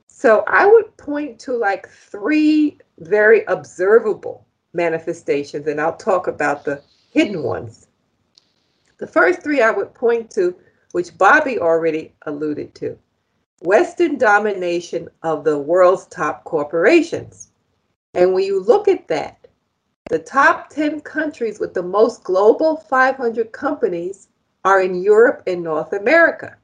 [0.08, 6.82] So I would point to like three very observable manifestations, and I'll talk about the
[7.12, 7.86] hidden ones.
[8.98, 10.56] The first three I would point to
[10.92, 12.98] which Bobby already alluded to.
[13.62, 17.52] Western domination of the world's top corporations.
[18.14, 19.46] And when you look at that,
[20.10, 24.28] the top 10 countries with the most global 500 companies
[24.64, 26.56] are in Europe and North America.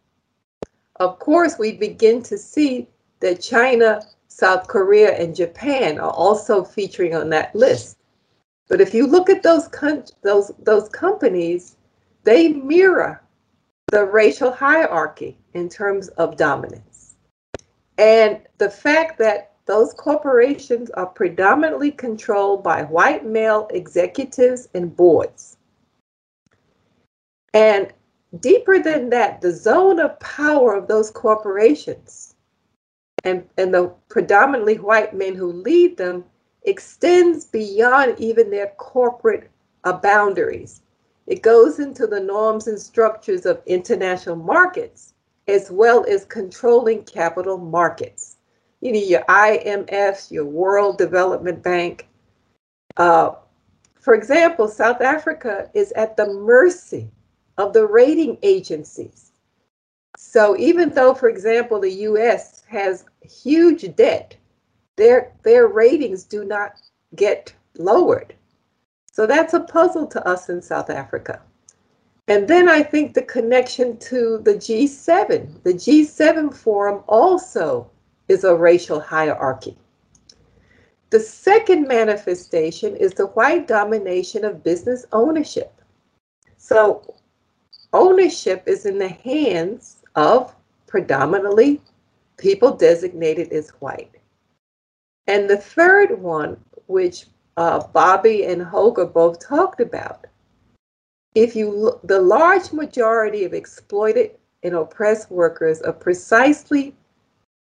[0.96, 2.88] Of course, we begin to see
[3.20, 7.98] that China, South Korea, and Japan are also featuring on that list.
[8.68, 9.68] But if you look at those,
[10.22, 11.76] those, those companies,
[12.24, 13.22] they mirror
[13.90, 17.14] the racial hierarchy in terms of dominance.
[17.96, 25.56] And the fact that those corporations are predominantly controlled by white male executives and boards.
[27.52, 27.92] And
[28.40, 32.34] deeper than that, the zone of power of those corporations
[33.24, 36.24] and, and the predominantly white men who lead them
[36.62, 39.50] extends beyond even their corporate
[40.02, 40.82] boundaries.
[41.28, 45.12] It goes into the norms and structures of international markets,
[45.46, 48.36] as well as controlling capital markets.
[48.80, 52.08] you know, your IMFs, your World Development Bank.
[52.96, 53.32] Uh,
[54.00, 57.10] for example, South Africa is at the mercy
[57.58, 59.32] of the rating agencies.
[60.16, 64.34] So even though, for example, the US has huge debt,
[64.96, 66.80] their, their ratings do not
[67.16, 68.34] get lowered.
[69.18, 71.42] So that's a puzzle to us in South Africa.
[72.28, 75.60] And then I think the connection to the G7.
[75.64, 77.90] The G7 forum also
[78.28, 79.76] is a racial hierarchy.
[81.10, 85.72] The second manifestation is the white domination of business ownership.
[86.56, 87.16] So,
[87.92, 90.54] ownership is in the hands of
[90.86, 91.82] predominantly
[92.36, 94.14] people designated as white.
[95.26, 97.26] And the third one, which
[97.58, 100.28] uh, Bobby and Holger both talked about,
[101.34, 104.30] if you the large majority of exploited
[104.62, 106.94] and oppressed workers are precisely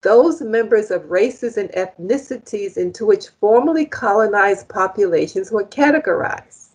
[0.04, 6.70] those members of races and ethnicities into which formerly colonized populations were categorized.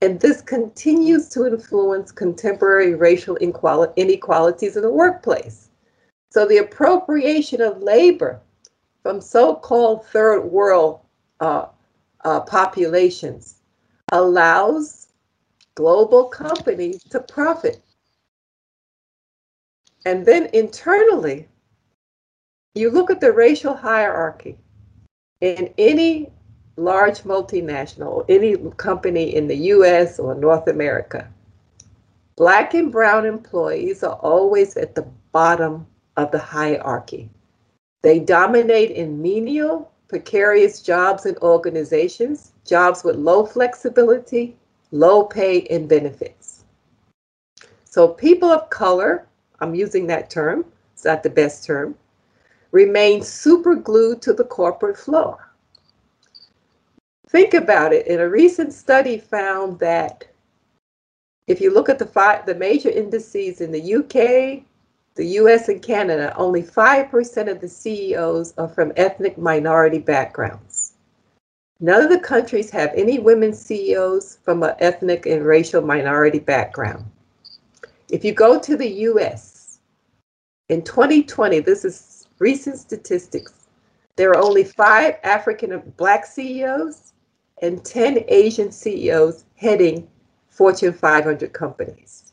[0.00, 5.70] And this continues to influence contemporary racial inequalities in the workplace.
[6.30, 8.40] So the appropriation of labor
[9.04, 11.00] from so-called third world
[11.40, 11.66] uh,
[12.24, 13.56] uh, populations
[14.12, 15.08] allows
[15.74, 17.80] global companies to profit.
[20.04, 21.48] And then internally,
[22.74, 24.56] you look at the racial hierarchy
[25.40, 26.30] in any
[26.76, 31.28] large multinational, any company in the US or North America.
[32.36, 37.28] Black and brown employees are always at the bottom of the hierarchy.
[38.02, 44.56] They dominate in menial, precarious jobs and organizations, jobs with low flexibility,
[44.90, 46.64] low pay, and benefits.
[47.84, 49.28] So people of color,
[49.60, 51.94] I'm using that term, it's not the best term,
[52.72, 55.52] remain super glued to the corporate floor.
[57.28, 58.08] Think about it.
[58.08, 60.26] In a recent study found that
[61.46, 64.64] if you look at the five, the major indices in the UK,
[65.20, 70.94] the US and Canada, only 5% of the CEOs are from ethnic minority backgrounds.
[71.78, 77.04] None of the countries have any women CEOs from an ethnic and racial minority background.
[78.08, 79.80] If you go to the US,
[80.70, 83.52] in 2020, this is recent statistics,
[84.16, 87.12] there are only five African and Black CEOs
[87.60, 90.08] and 10 Asian CEOs heading
[90.48, 92.29] Fortune 500 companies.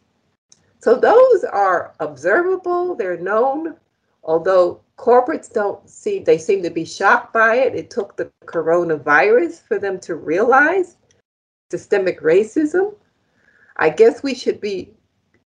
[0.88, 3.76] So those are observable, they're known,
[4.23, 7.76] although corporates don't see, they seem to be shocked by it.
[7.76, 10.95] It took the coronavirus for them to realize
[11.69, 12.95] systemic racism.
[13.76, 14.93] I guess we should be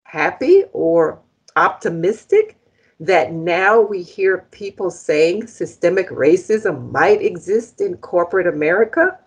[0.05, 1.21] happy or
[1.57, 2.57] optimistic
[3.01, 9.19] that now we hear people saying systemic racism might exist in corporate America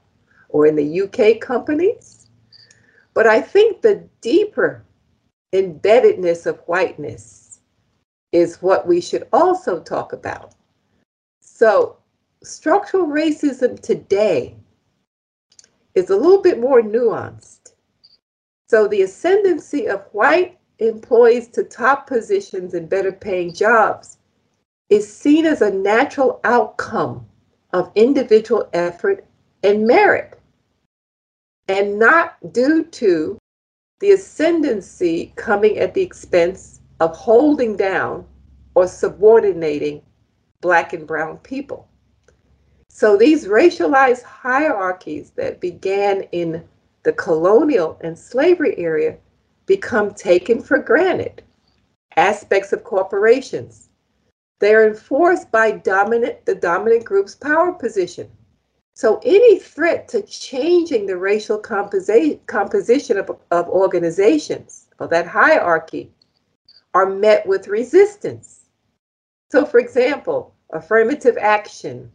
[0.48, 2.30] or in the UK companies.
[3.14, 4.84] But I think the deeper
[5.54, 7.60] embeddedness of whiteness
[8.32, 10.54] is what we should also talk about.
[11.42, 11.98] So,
[12.44, 14.56] structural racism today
[15.96, 17.74] is a little bit more nuanced.
[18.70, 24.18] So, the ascendancy of white employees to top positions and better paying jobs
[24.90, 27.26] is seen as a natural outcome
[27.74, 29.26] of individual effort
[29.64, 30.40] and merit,
[31.68, 33.38] and not due to
[34.00, 38.26] the ascendancy coming at the expense of holding down
[38.76, 40.02] or subordinating
[40.62, 41.88] Black and Brown people.
[42.90, 46.64] So these racialized hierarchies that began in
[47.04, 49.18] the colonial and slavery area
[49.66, 51.44] become taken for granted.
[52.18, 53.90] Aspects of corporations.
[54.60, 58.30] They are enforced by dominant, the dominant group's power position.
[59.00, 66.12] So any threat to changing the racial composi- composition of, of organizations or that hierarchy
[66.94, 68.66] are met with resistance.
[69.54, 72.12] So, for example, affirmative action,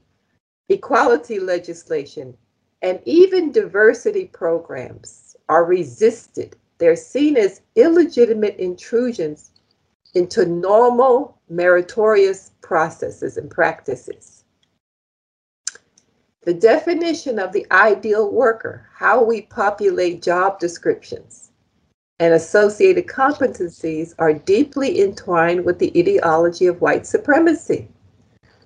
[0.68, 2.36] equality legislation,
[2.82, 9.52] and even diversity programs are resisted they're seen as illegitimate intrusions
[10.14, 14.33] into normal meritorious processes and practices.
[16.44, 21.50] The definition of the ideal worker, how we populate job descriptions,
[22.18, 27.88] and associated competencies are deeply entwined with the ideology of white supremacy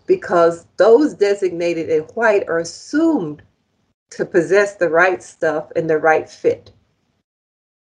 [0.07, 3.43] because those designated as white are assumed
[4.11, 6.73] to possess the right stuff and the right fit.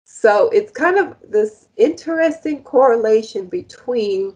[0.05, 4.35] So it's kind of this interesting correlation between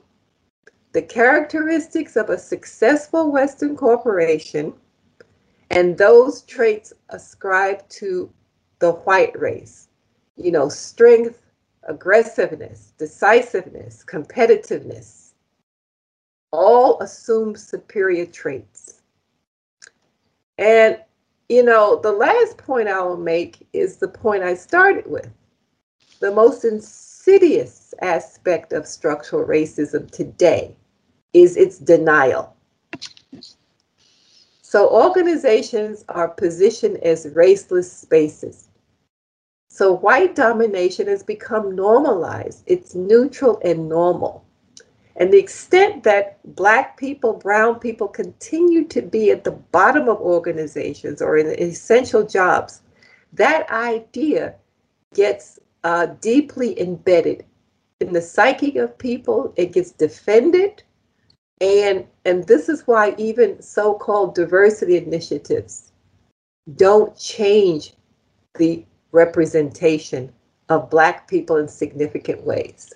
[0.94, 4.74] the characteristics of a successful Western corporation
[5.72, 8.32] and those traits ascribed to
[8.80, 9.88] the white race.
[10.38, 11.42] You know, strength,
[11.84, 15.32] aggressiveness, decisiveness, competitiveness,
[16.52, 19.02] all assume superior traits.
[20.58, 21.00] And,
[21.50, 25.30] you know, the last point I will make is the point I started with.
[26.20, 30.76] The most insidious aspect of structural racism today
[31.34, 32.56] is its denial.
[34.76, 38.68] So organizations are positioned as raceless spaces.
[39.70, 42.62] So white domination has become normalized.
[42.66, 44.44] It's neutral and normal.
[45.16, 50.20] And the extent that Black people, Brown people continue to be at the bottom of
[50.20, 52.82] organizations or in essential jobs,
[53.32, 54.56] that idea
[55.14, 57.46] gets uh, deeply embedded
[58.02, 59.54] in the psyche of people.
[59.56, 60.84] It gets defended.
[61.62, 65.92] And, and this is why even so-called diversity initiatives
[66.76, 67.94] don't change
[68.56, 70.32] the representation
[70.70, 72.94] of Black people in significant ways.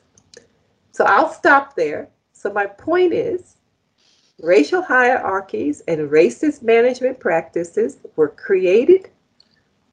[0.92, 2.10] So I'll stop there.
[2.34, 3.56] So my point is,
[4.42, 9.10] racial hierarchies and racist management practices were created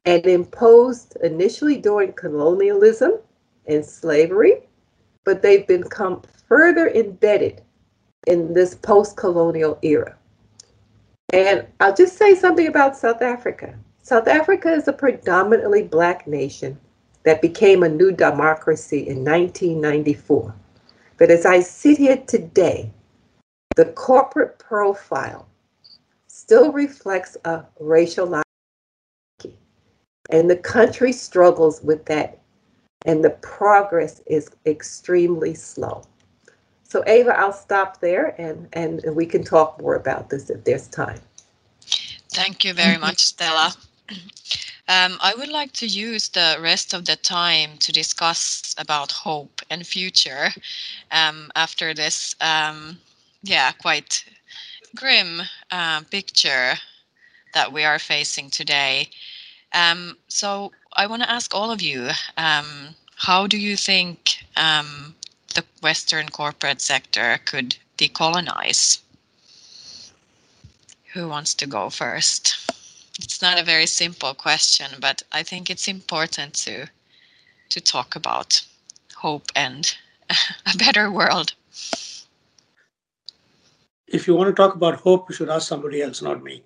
[0.05, 3.19] and imposed initially during colonialism
[3.67, 4.63] and slavery,
[5.23, 7.61] but they've become further embedded
[8.27, 10.15] in this post-colonial era.
[11.33, 13.77] And I'll just say something about South Africa.
[14.03, 16.79] South Africa is a predominantly black nation
[17.23, 20.55] that became a new democracy in 1994.
[21.17, 22.91] But as I sit here today,
[23.75, 25.47] the corporate profile
[26.27, 29.59] still reflects a racial hierarchy.
[30.29, 32.39] And the country struggles with that.
[33.05, 36.03] And the progress is extremely slow.
[36.87, 40.87] So Ava, I'll stop there and, and we can talk more about this if there's
[40.87, 41.19] time.
[42.31, 43.73] Thank you very much, Stella.
[44.89, 49.61] Um, I would like to use the rest of the time to discuss about hope
[49.69, 50.47] and future
[51.11, 52.97] um, after this, um,
[53.43, 54.23] yeah, quite
[54.95, 56.75] grim uh, picture
[57.53, 59.09] that we are facing today.
[59.73, 62.07] Um, so I want to ask all of you,
[62.37, 65.15] um, how do you think um,
[65.81, 68.99] Western corporate sector could decolonize?
[71.13, 72.67] Who wants to go first?
[73.19, 76.87] it's not a very simple question, but I think it's important to
[77.69, 78.61] to talk about
[79.15, 79.93] hope and
[80.29, 81.53] a better world.
[84.07, 86.63] If you want to talk about hope, you should ask somebody else, not me.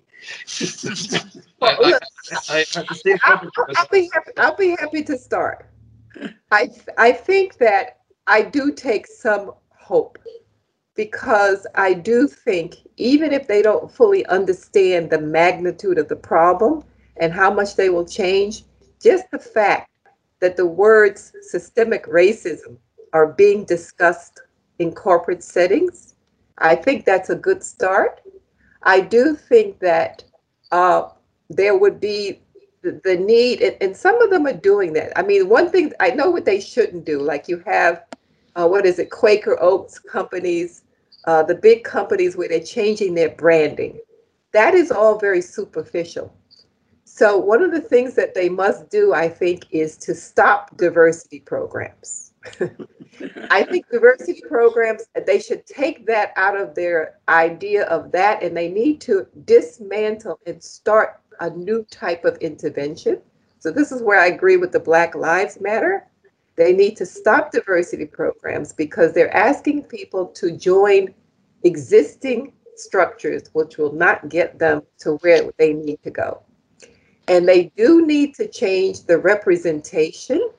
[1.60, 1.98] well, I,
[2.48, 5.66] I, I, I'll, I'll, be happy, I'll be happy to start.
[6.52, 10.18] I I think that I do take some hope
[10.94, 16.84] because I do think, even if they don't fully understand the magnitude of the problem
[17.16, 18.64] and how much they will change,
[19.02, 19.90] just the fact
[20.40, 22.76] that the words systemic racism
[23.12, 24.40] are being discussed
[24.78, 26.14] in corporate settings,
[26.58, 28.20] I think that's a good start.
[28.82, 30.24] I do think that
[30.70, 31.08] uh,
[31.50, 32.40] there would be
[32.82, 35.16] the, need, and some of them are doing that.
[35.16, 38.04] I mean, one thing I know what they shouldn't do, like you have
[38.56, 40.82] uh, what is it, Quaker Oats companies,
[41.26, 44.00] uh, the big companies where they're changing their branding.
[44.52, 46.34] That is all very superficial.
[47.04, 51.40] So one of the things that they must do, I think, is to stop diversity
[51.40, 52.32] programs.
[53.50, 58.56] I think diversity programs, they should take that out of their idea of that and
[58.56, 63.20] they need to dismantle and start a new type of intervention.
[63.58, 66.06] So this is where I agree with the Black Lives Matter.
[66.56, 71.14] They need to stop diversity programs because they're asking people to join
[71.64, 76.42] existing structures, which will not get them to where they need to go.
[77.28, 80.50] And they do need to change the representation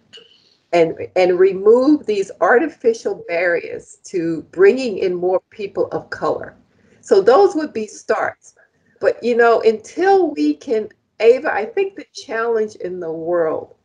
[0.72, 6.56] and, and remove these artificial barriers to bringing in more people of color.
[7.02, 8.56] So those would be starts.
[9.00, 10.90] But you know, until we can,
[11.20, 13.76] Ava, I think the challenge in the world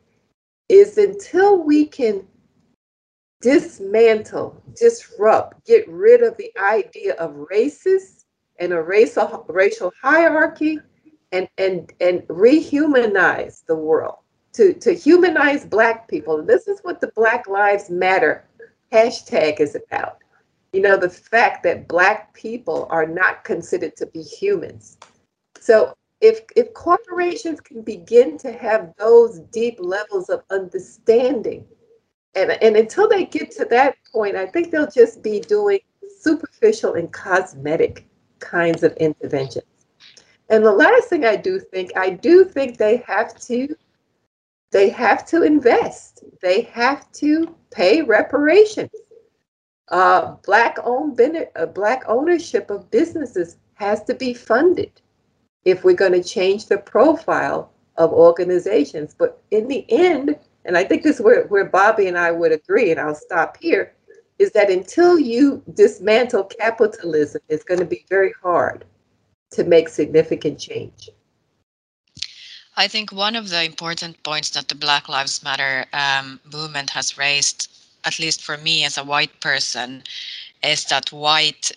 [0.68, 2.26] is until we can
[3.40, 8.24] dismantle, disrupt, get rid of the idea of racist
[8.58, 10.78] and a racial racial hierarchy
[11.32, 14.16] and and and rehumanize the world
[14.54, 16.42] to to humanize black people.
[16.42, 18.44] This is what the Black Lives Matter
[18.92, 20.18] hashtag is about.
[20.72, 24.98] You know, the fact that black people are not considered to be humans.
[25.58, 31.64] So if if corporations can begin to have those deep levels of understanding
[32.34, 35.80] and and until they get to that point, I think they'll just be doing
[36.20, 38.06] superficial and cosmetic
[38.38, 39.64] kinds of interventions.
[40.48, 43.76] And the last thing I do think, I do think they have to
[44.70, 46.24] they have to invest.
[46.42, 48.90] They have to pay reparations.
[49.88, 51.18] Uh, black owned
[51.56, 55.00] uh, black ownership of businesses has to be funded
[55.70, 59.14] if we're going to change the profile of organizations.
[59.16, 62.52] But in the end, and I think this is where, where Bobby and I would
[62.52, 63.92] agree, and I'll stop here,
[64.38, 68.84] is that until you dismantle capitalism, it's going to be very hard
[69.50, 71.10] to make significant change.
[72.76, 77.18] I think one of the important points that the Black Lives Matter um, movement has
[77.18, 77.68] raised,
[78.04, 80.04] at least for me as a white person,
[80.62, 81.72] is that white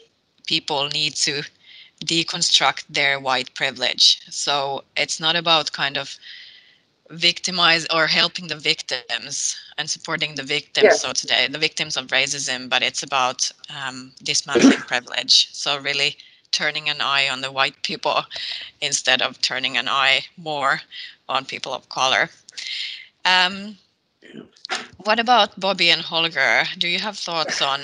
[0.46, 1.42] people need to
[2.06, 4.22] deconstruct their white privilege.
[4.30, 6.18] So it's not about kind of
[7.10, 11.02] victimize or helping the victims and supporting the victims yes.
[11.02, 15.50] so today the victims of racism but it's about um, dismantling privilege.
[15.52, 16.18] So really
[16.52, 18.24] turning an eye on the white people
[18.82, 20.82] instead of turning an eye more
[21.30, 22.30] on people of color.
[23.26, 23.78] Um,
[25.04, 26.64] what about bobby and holger?
[26.78, 27.82] Do you have thoughts on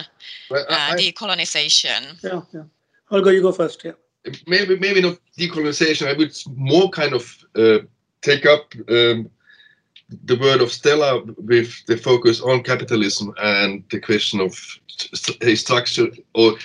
[0.49, 2.23] well, uh, decolonization?
[2.23, 2.63] Yeah, yeah.
[3.09, 3.93] Holger you go first yeah
[4.45, 7.79] maybe maybe not decolonization i would more kind of uh,
[8.21, 9.29] take up um,
[10.25, 14.53] the word of Stella with the focus on capitalism and the question of
[15.41, 16.55] a structure or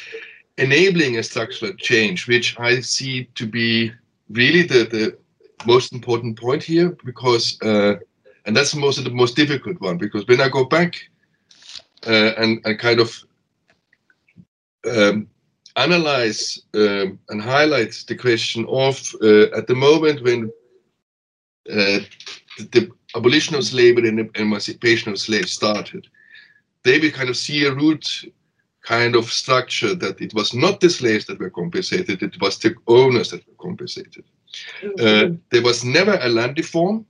[0.58, 3.92] enabling a structural change, which I see to be
[4.30, 5.18] really the, the
[5.66, 7.94] most important point here, because uh,
[8.46, 10.96] and that's most the most difficult one, because when I go back
[12.06, 13.24] uh, and, and kind of
[14.88, 15.28] um,
[15.76, 20.50] analyze um, and highlight the question of uh, at the moment when
[21.70, 22.00] uh,
[22.58, 26.08] the, the, abolition of slavery and the emancipation of slaves started,
[26.82, 28.24] they will kind of see a root
[28.82, 32.74] kind of structure that it was not the slaves that were compensated, it was the
[32.86, 34.24] owners that were compensated.
[34.82, 35.34] Mm-hmm.
[35.34, 37.06] Uh, there was never a land reform,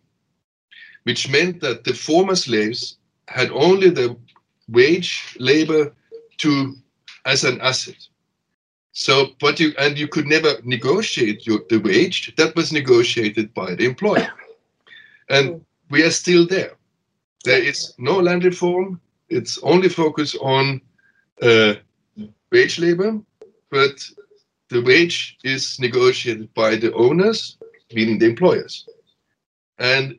[1.05, 2.99] which meant that the former slaves
[3.29, 4.17] had only the
[4.69, 5.95] wage labor
[6.39, 6.75] to
[7.25, 7.97] as an asset.
[8.93, 13.75] So, but you and you could never negotiate your, the wage that was negotiated by
[13.75, 14.33] the employer.
[15.29, 16.73] And we are still there.
[17.45, 19.01] There is no land reform.
[19.31, 20.83] It's only focus on
[21.41, 21.75] uh,
[22.51, 23.19] wage labor,
[23.71, 24.05] but
[24.69, 27.57] the wage is negotiated by the owners,
[27.95, 28.87] meaning the employers.
[29.79, 30.19] And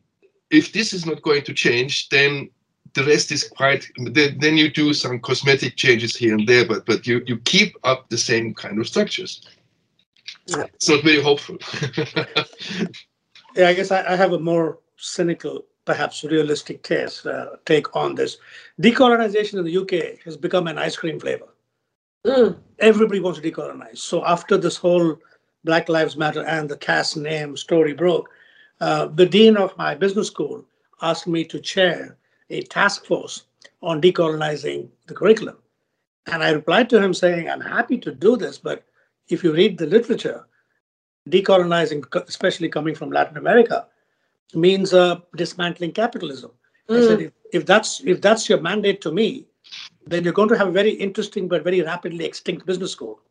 [0.50, 2.50] if this is not going to change, then
[2.94, 3.88] the rest is quite.
[3.98, 8.10] Then you do some cosmetic changes here and there, but but you you keep up
[8.10, 9.42] the same kind of structures.
[10.46, 10.66] Yeah.
[10.74, 11.58] It's very hopeful.
[13.56, 18.16] yeah, I guess I, I have a more cynical, perhaps realistic case, uh, take on
[18.16, 18.38] this.
[18.82, 21.48] Decolonization in the UK has become an ice cream flavor.
[22.26, 22.58] Mm.
[22.80, 24.00] Everybody wants to decolonize.
[24.00, 25.18] So after this whole
[25.64, 28.30] Black Lives Matter and the Cass name story broke,
[28.82, 30.66] uh, the dean of my business school
[31.02, 32.18] asked me to chair
[32.54, 33.46] a task force
[33.82, 35.58] on decolonizing the curriculum.
[36.32, 38.86] And I replied to him saying, I'm happy to do this, but
[39.30, 40.46] if you read the literature,
[41.30, 43.88] decolonizing, especially coming from Latin America,
[44.54, 46.52] means uh, dismantling capitalism.
[46.90, 46.98] Mm.
[46.98, 47.26] I said, mm.
[47.26, 49.46] if, if that's if that's your mandate to me,
[50.06, 53.22] then you're going to have a very interesting but very rapidly extinct business school.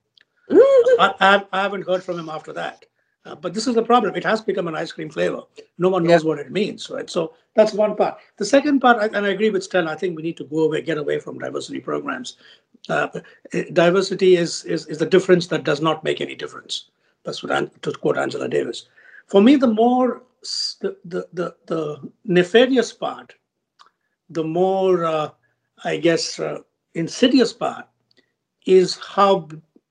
[0.51, 0.59] Mm.
[0.99, 2.85] I, I, I, haven't heard from him after that.
[3.25, 4.17] Uh, but this is the problem.
[4.17, 5.43] It has become an ice cream flavor.
[5.79, 6.29] No one knows yeah.
[6.29, 7.09] what it means, right?
[7.09, 8.19] So that's one part.
[8.37, 10.83] The second part, and I agree with Stella, I think we need to go away,
[10.83, 12.37] get away from diversity programs.
[12.89, 13.09] Uh,
[13.73, 16.91] diversity is, is is the difference that does not make any difference.
[17.25, 18.89] That's what to quote Angela Davis.
[19.29, 20.23] For me, the more
[20.81, 23.35] the, the, the, the nefarious part,
[24.31, 25.31] the more, uh,
[25.85, 26.59] I guess, uh,
[26.95, 27.87] insidious part
[28.67, 29.49] is how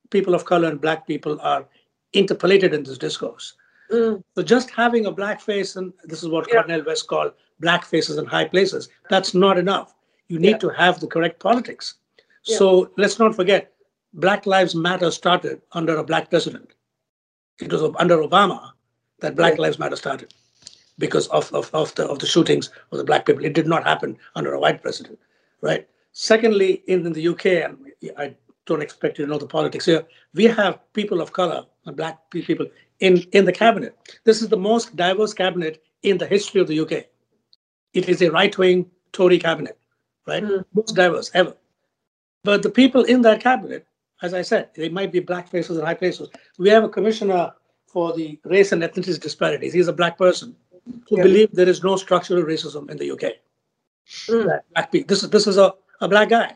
[0.09, 1.65] people of color and black people are
[2.13, 3.55] interpolated in this discourse.
[3.91, 4.23] Mm.
[4.35, 6.61] So just having a black face, and this is what yeah.
[6.61, 9.93] Cornel West called black faces in high places, that's not enough.
[10.27, 10.57] You need yeah.
[10.57, 11.95] to have the correct politics.
[12.45, 12.57] Yeah.
[12.57, 13.73] So let's not forget,
[14.13, 16.73] Black Lives Matter started under a black president.
[17.59, 18.71] It was under Obama
[19.19, 20.33] that Black Lives Matter started
[20.97, 23.45] because of, of, of, the, of the shootings of the black people.
[23.45, 25.19] It did not happen under a white president,
[25.61, 25.87] right?
[26.11, 27.77] Secondly, in, in the UK, and
[28.17, 28.35] I
[28.65, 32.67] don't expect you to know the politics here, we have people of color black people
[32.99, 33.97] in, in the cabinet.
[34.23, 37.05] This is the most diverse cabinet in the history of the UK.
[37.93, 39.77] It is a right-wing Tory cabinet,
[40.27, 40.43] right?
[40.43, 40.63] Mm.
[40.73, 41.55] Most diverse ever.
[42.43, 43.85] But the people in that cabinet,
[44.21, 46.29] as I said, they might be black faces and high faces.
[46.57, 47.53] We have a commissioner
[47.87, 49.73] for the race and ethnicity disparities.
[49.73, 50.55] He's a black person
[51.09, 51.23] who yeah.
[51.23, 53.33] believe there is no structural racism in the UK.
[54.27, 54.59] Mm.
[54.73, 55.07] Black people.
[55.07, 56.55] This is this is a, a black guy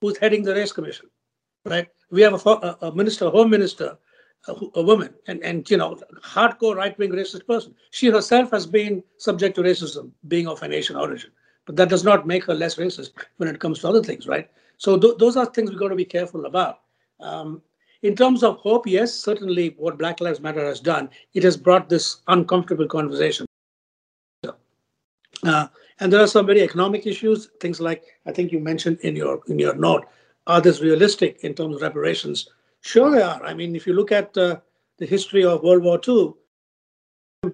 [0.00, 1.06] who's heading the race commission,
[1.64, 1.88] right?
[2.10, 3.96] We have a, a, minister, a home minister,
[4.48, 7.74] a, a, woman, and, and you know, hardcore right-wing racist person.
[7.90, 11.30] She herself has been subject to racism, being of an Asian origin.
[11.64, 14.50] But that does not make her less racist when it comes to other things, right?
[14.78, 16.80] So th- those are things we've got to be careful about.
[17.20, 17.62] Um,
[18.02, 21.88] in terms of hope, yes, certainly what Black Lives Matter has done, it has brought
[21.88, 23.46] this uncomfortable conversation.
[25.44, 25.66] Uh,
[26.00, 29.40] and there are some very economic issues, things like I think you mentioned in your
[29.48, 30.06] in your note.
[30.46, 32.48] Are this realistic in terms of reparations?
[32.80, 33.44] Sure, they are.
[33.44, 34.58] I mean, if you look at uh,
[34.98, 36.32] the history of World War II,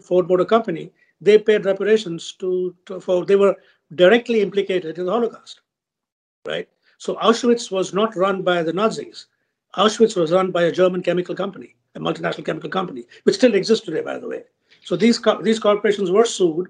[0.01, 3.57] Ford Motor Company, they paid reparations to, to for they were
[3.95, 5.61] directly implicated in the Holocaust,
[6.47, 6.69] right?
[6.99, 9.27] So Auschwitz was not run by the Nazis.
[9.77, 13.85] Auschwitz was run by a German chemical company, a multinational chemical company, which still exists
[13.85, 14.45] today, by the way.
[14.85, 16.69] So these these corporations were sued,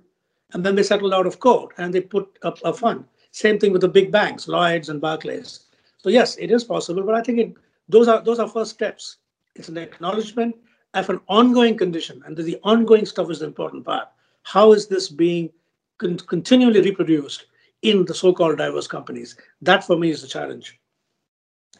[0.53, 3.05] and then they settled out of court and they put up a fund.
[3.31, 5.68] Same thing with the big banks, Lloyd's and Barclays.
[6.09, 7.53] So yes, it is possible, but I think it,
[7.87, 9.19] those are those are first steps.
[9.57, 10.57] It's an acknowledgement
[10.95, 14.09] of an ongoing condition, and the ongoing stuff is the important part.
[14.43, 15.51] How is this being
[15.99, 17.45] con- continually reproduced
[17.83, 19.37] in the so-called diverse companies?
[19.61, 20.81] That for me is the challenge.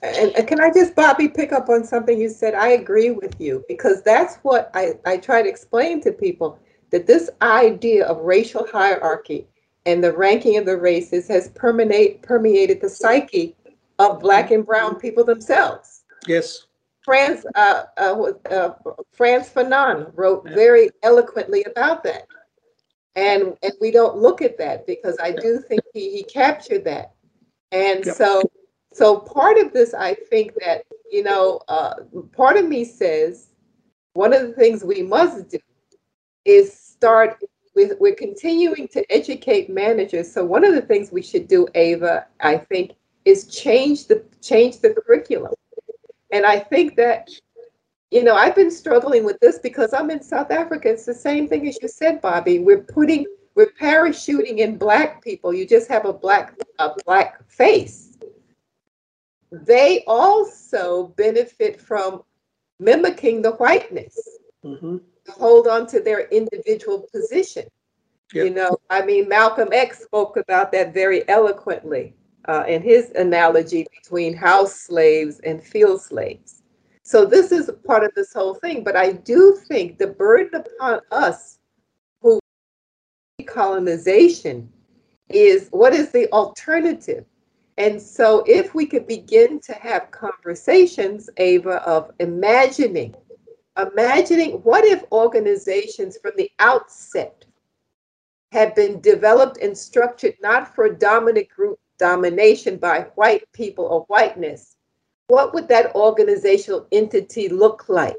[0.03, 2.53] And, can I just, Bobby, pick up on something you said?
[2.55, 6.59] I agree with you because that's what I, I try to explain to people
[6.91, 9.47] that this idea of racial hierarchy
[9.87, 13.57] and the ranking of the races has permeate, permeated the psyche
[13.99, 16.05] of Black and Brown people themselves.
[16.27, 16.67] Yes.
[17.05, 18.75] Frantz, uh, uh, uh,
[19.13, 20.55] Frantz Fanon wrote yeah.
[20.55, 22.27] very eloquently about that.
[23.17, 27.15] And, and we don't look at that because I do think he, he captured that.
[27.73, 28.43] And so
[28.93, 31.95] so part of this, I think that, you know, uh,
[32.33, 33.51] part of me says
[34.15, 35.59] one of the things we must do
[36.45, 37.43] is start
[37.75, 40.33] with, we're continuing to educate managers.
[40.33, 42.93] So one of the things we should do, Ava, I think,
[43.29, 45.55] is change the change the curriculum.
[46.33, 47.29] And I think that,
[48.11, 50.91] you know, I've been struggling with this because I'm in South Africa.
[50.91, 52.59] It's the same thing as you said, Bobby.
[52.59, 55.53] We're putting we're parachuting in black people.
[55.53, 58.09] You just have a black a black face
[59.51, 62.23] they also benefit from
[62.79, 64.17] mimicking the whiteness
[64.65, 64.99] mm-hmm.
[65.29, 67.65] hold on to their individual position
[68.33, 68.47] yep.
[68.47, 72.15] you know i mean malcolm x spoke about that very eloquently
[72.49, 76.63] uh, in his analogy between house slaves and field slaves.
[77.05, 80.63] So this is a part of this whole thing but i do think the burden
[80.63, 81.59] upon us
[82.21, 82.39] who
[83.47, 84.71] colonization
[85.31, 87.25] is what is the alternative?
[87.77, 93.15] And so, if we could begin to have conversations, Ava, of imagining,
[93.77, 97.45] imagining what if organizations from the outset
[98.51, 104.77] had been developed and structured not for dominant group domination by white people or whiteness,
[105.29, 108.17] what would that organizational entity look like?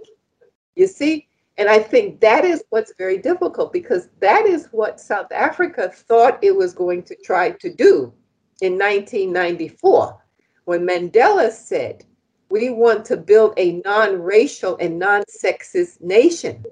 [0.76, 1.28] You see?
[1.58, 6.42] And I think that is what's very difficult because that is what South Africa thought
[6.42, 8.14] it was going to try to do
[8.62, 10.24] in 1994
[10.66, 12.06] when Mandela said,
[12.50, 16.64] We want to build a non racial and non sexist nation.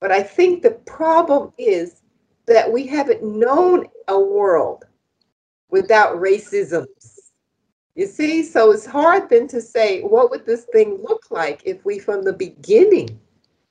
[0.00, 2.02] But I think the problem is
[2.46, 4.84] that we haven't known a world
[5.70, 6.86] without racism.
[7.94, 11.84] You see, so it's hard then to say, what would this thing look like if
[11.84, 13.18] we from the beginning?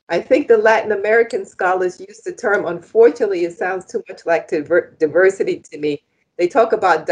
[0.10, 4.50] I think the Latin American scholars use the term, unfortunately, it sounds too much like
[4.50, 6.04] diversity to me.
[6.38, 7.10] They talk about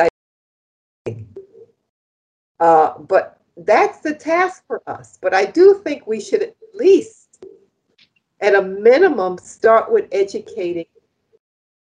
[2.60, 5.18] uh, but that's the task for us.
[5.22, 7.46] But I do think we should at least,
[8.42, 10.86] at a minimum, start with educating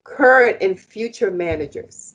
[0.04, 2.13] current and future managers.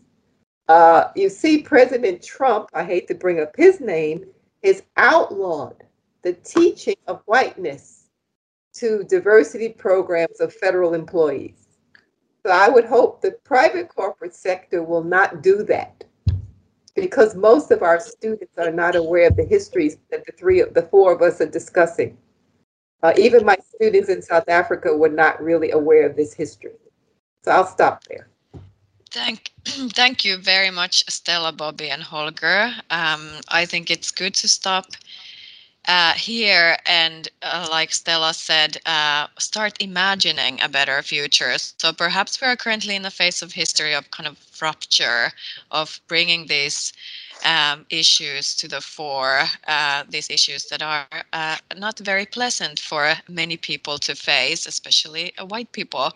[0.70, 4.26] Uh, you see, President Trump, I hate to bring up his name,
[4.64, 5.84] has outlawed
[6.22, 8.06] the teaching of whiteness
[8.76, 11.80] to diversity programs of federal employees.
[12.46, 16.04] So I would hope the private corporate sector will not do that
[16.96, 20.84] because most of our students are not aware of the histories that the three, the
[20.84, 22.16] four of us are discussing.
[23.02, 26.74] Uh, even my students in South Africa were not really aware of this history.
[27.44, 28.30] So I'll stop there.
[29.12, 32.72] Thank, thank you very much, Stella, Bobby, and Holger.
[32.90, 34.88] Um, I think it's good to stop
[35.88, 41.58] uh, here and, uh, like Stella said, uh, start imagining a better future.
[41.58, 45.32] So perhaps we are currently in the phase of history of kind of rupture,
[45.72, 46.94] of bringing these
[47.46, 53.14] um, issues to the fore, uh, these issues that are uh, not very pleasant for
[53.28, 56.12] many people to face, especially uh, white people.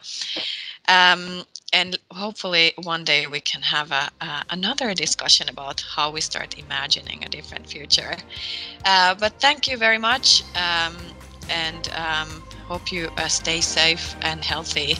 [0.88, 4.10] Um, and hopefully one day we can have a,
[4.52, 8.16] another discussion about how we start imagining a different future.
[8.86, 10.96] Uh, but thank you very much, um,
[11.50, 14.96] and um, hope you uh, stay safe and healthy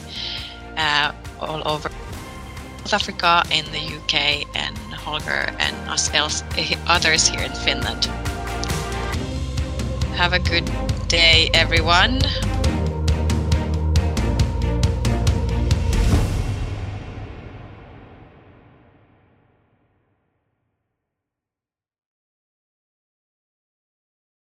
[0.76, 1.88] uh, all over
[2.84, 6.42] South Africa, in the UK, and Holger and us else,
[6.86, 8.04] others here in Finland.
[10.16, 10.70] Have a good
[11.08, 12.20] day, everyone.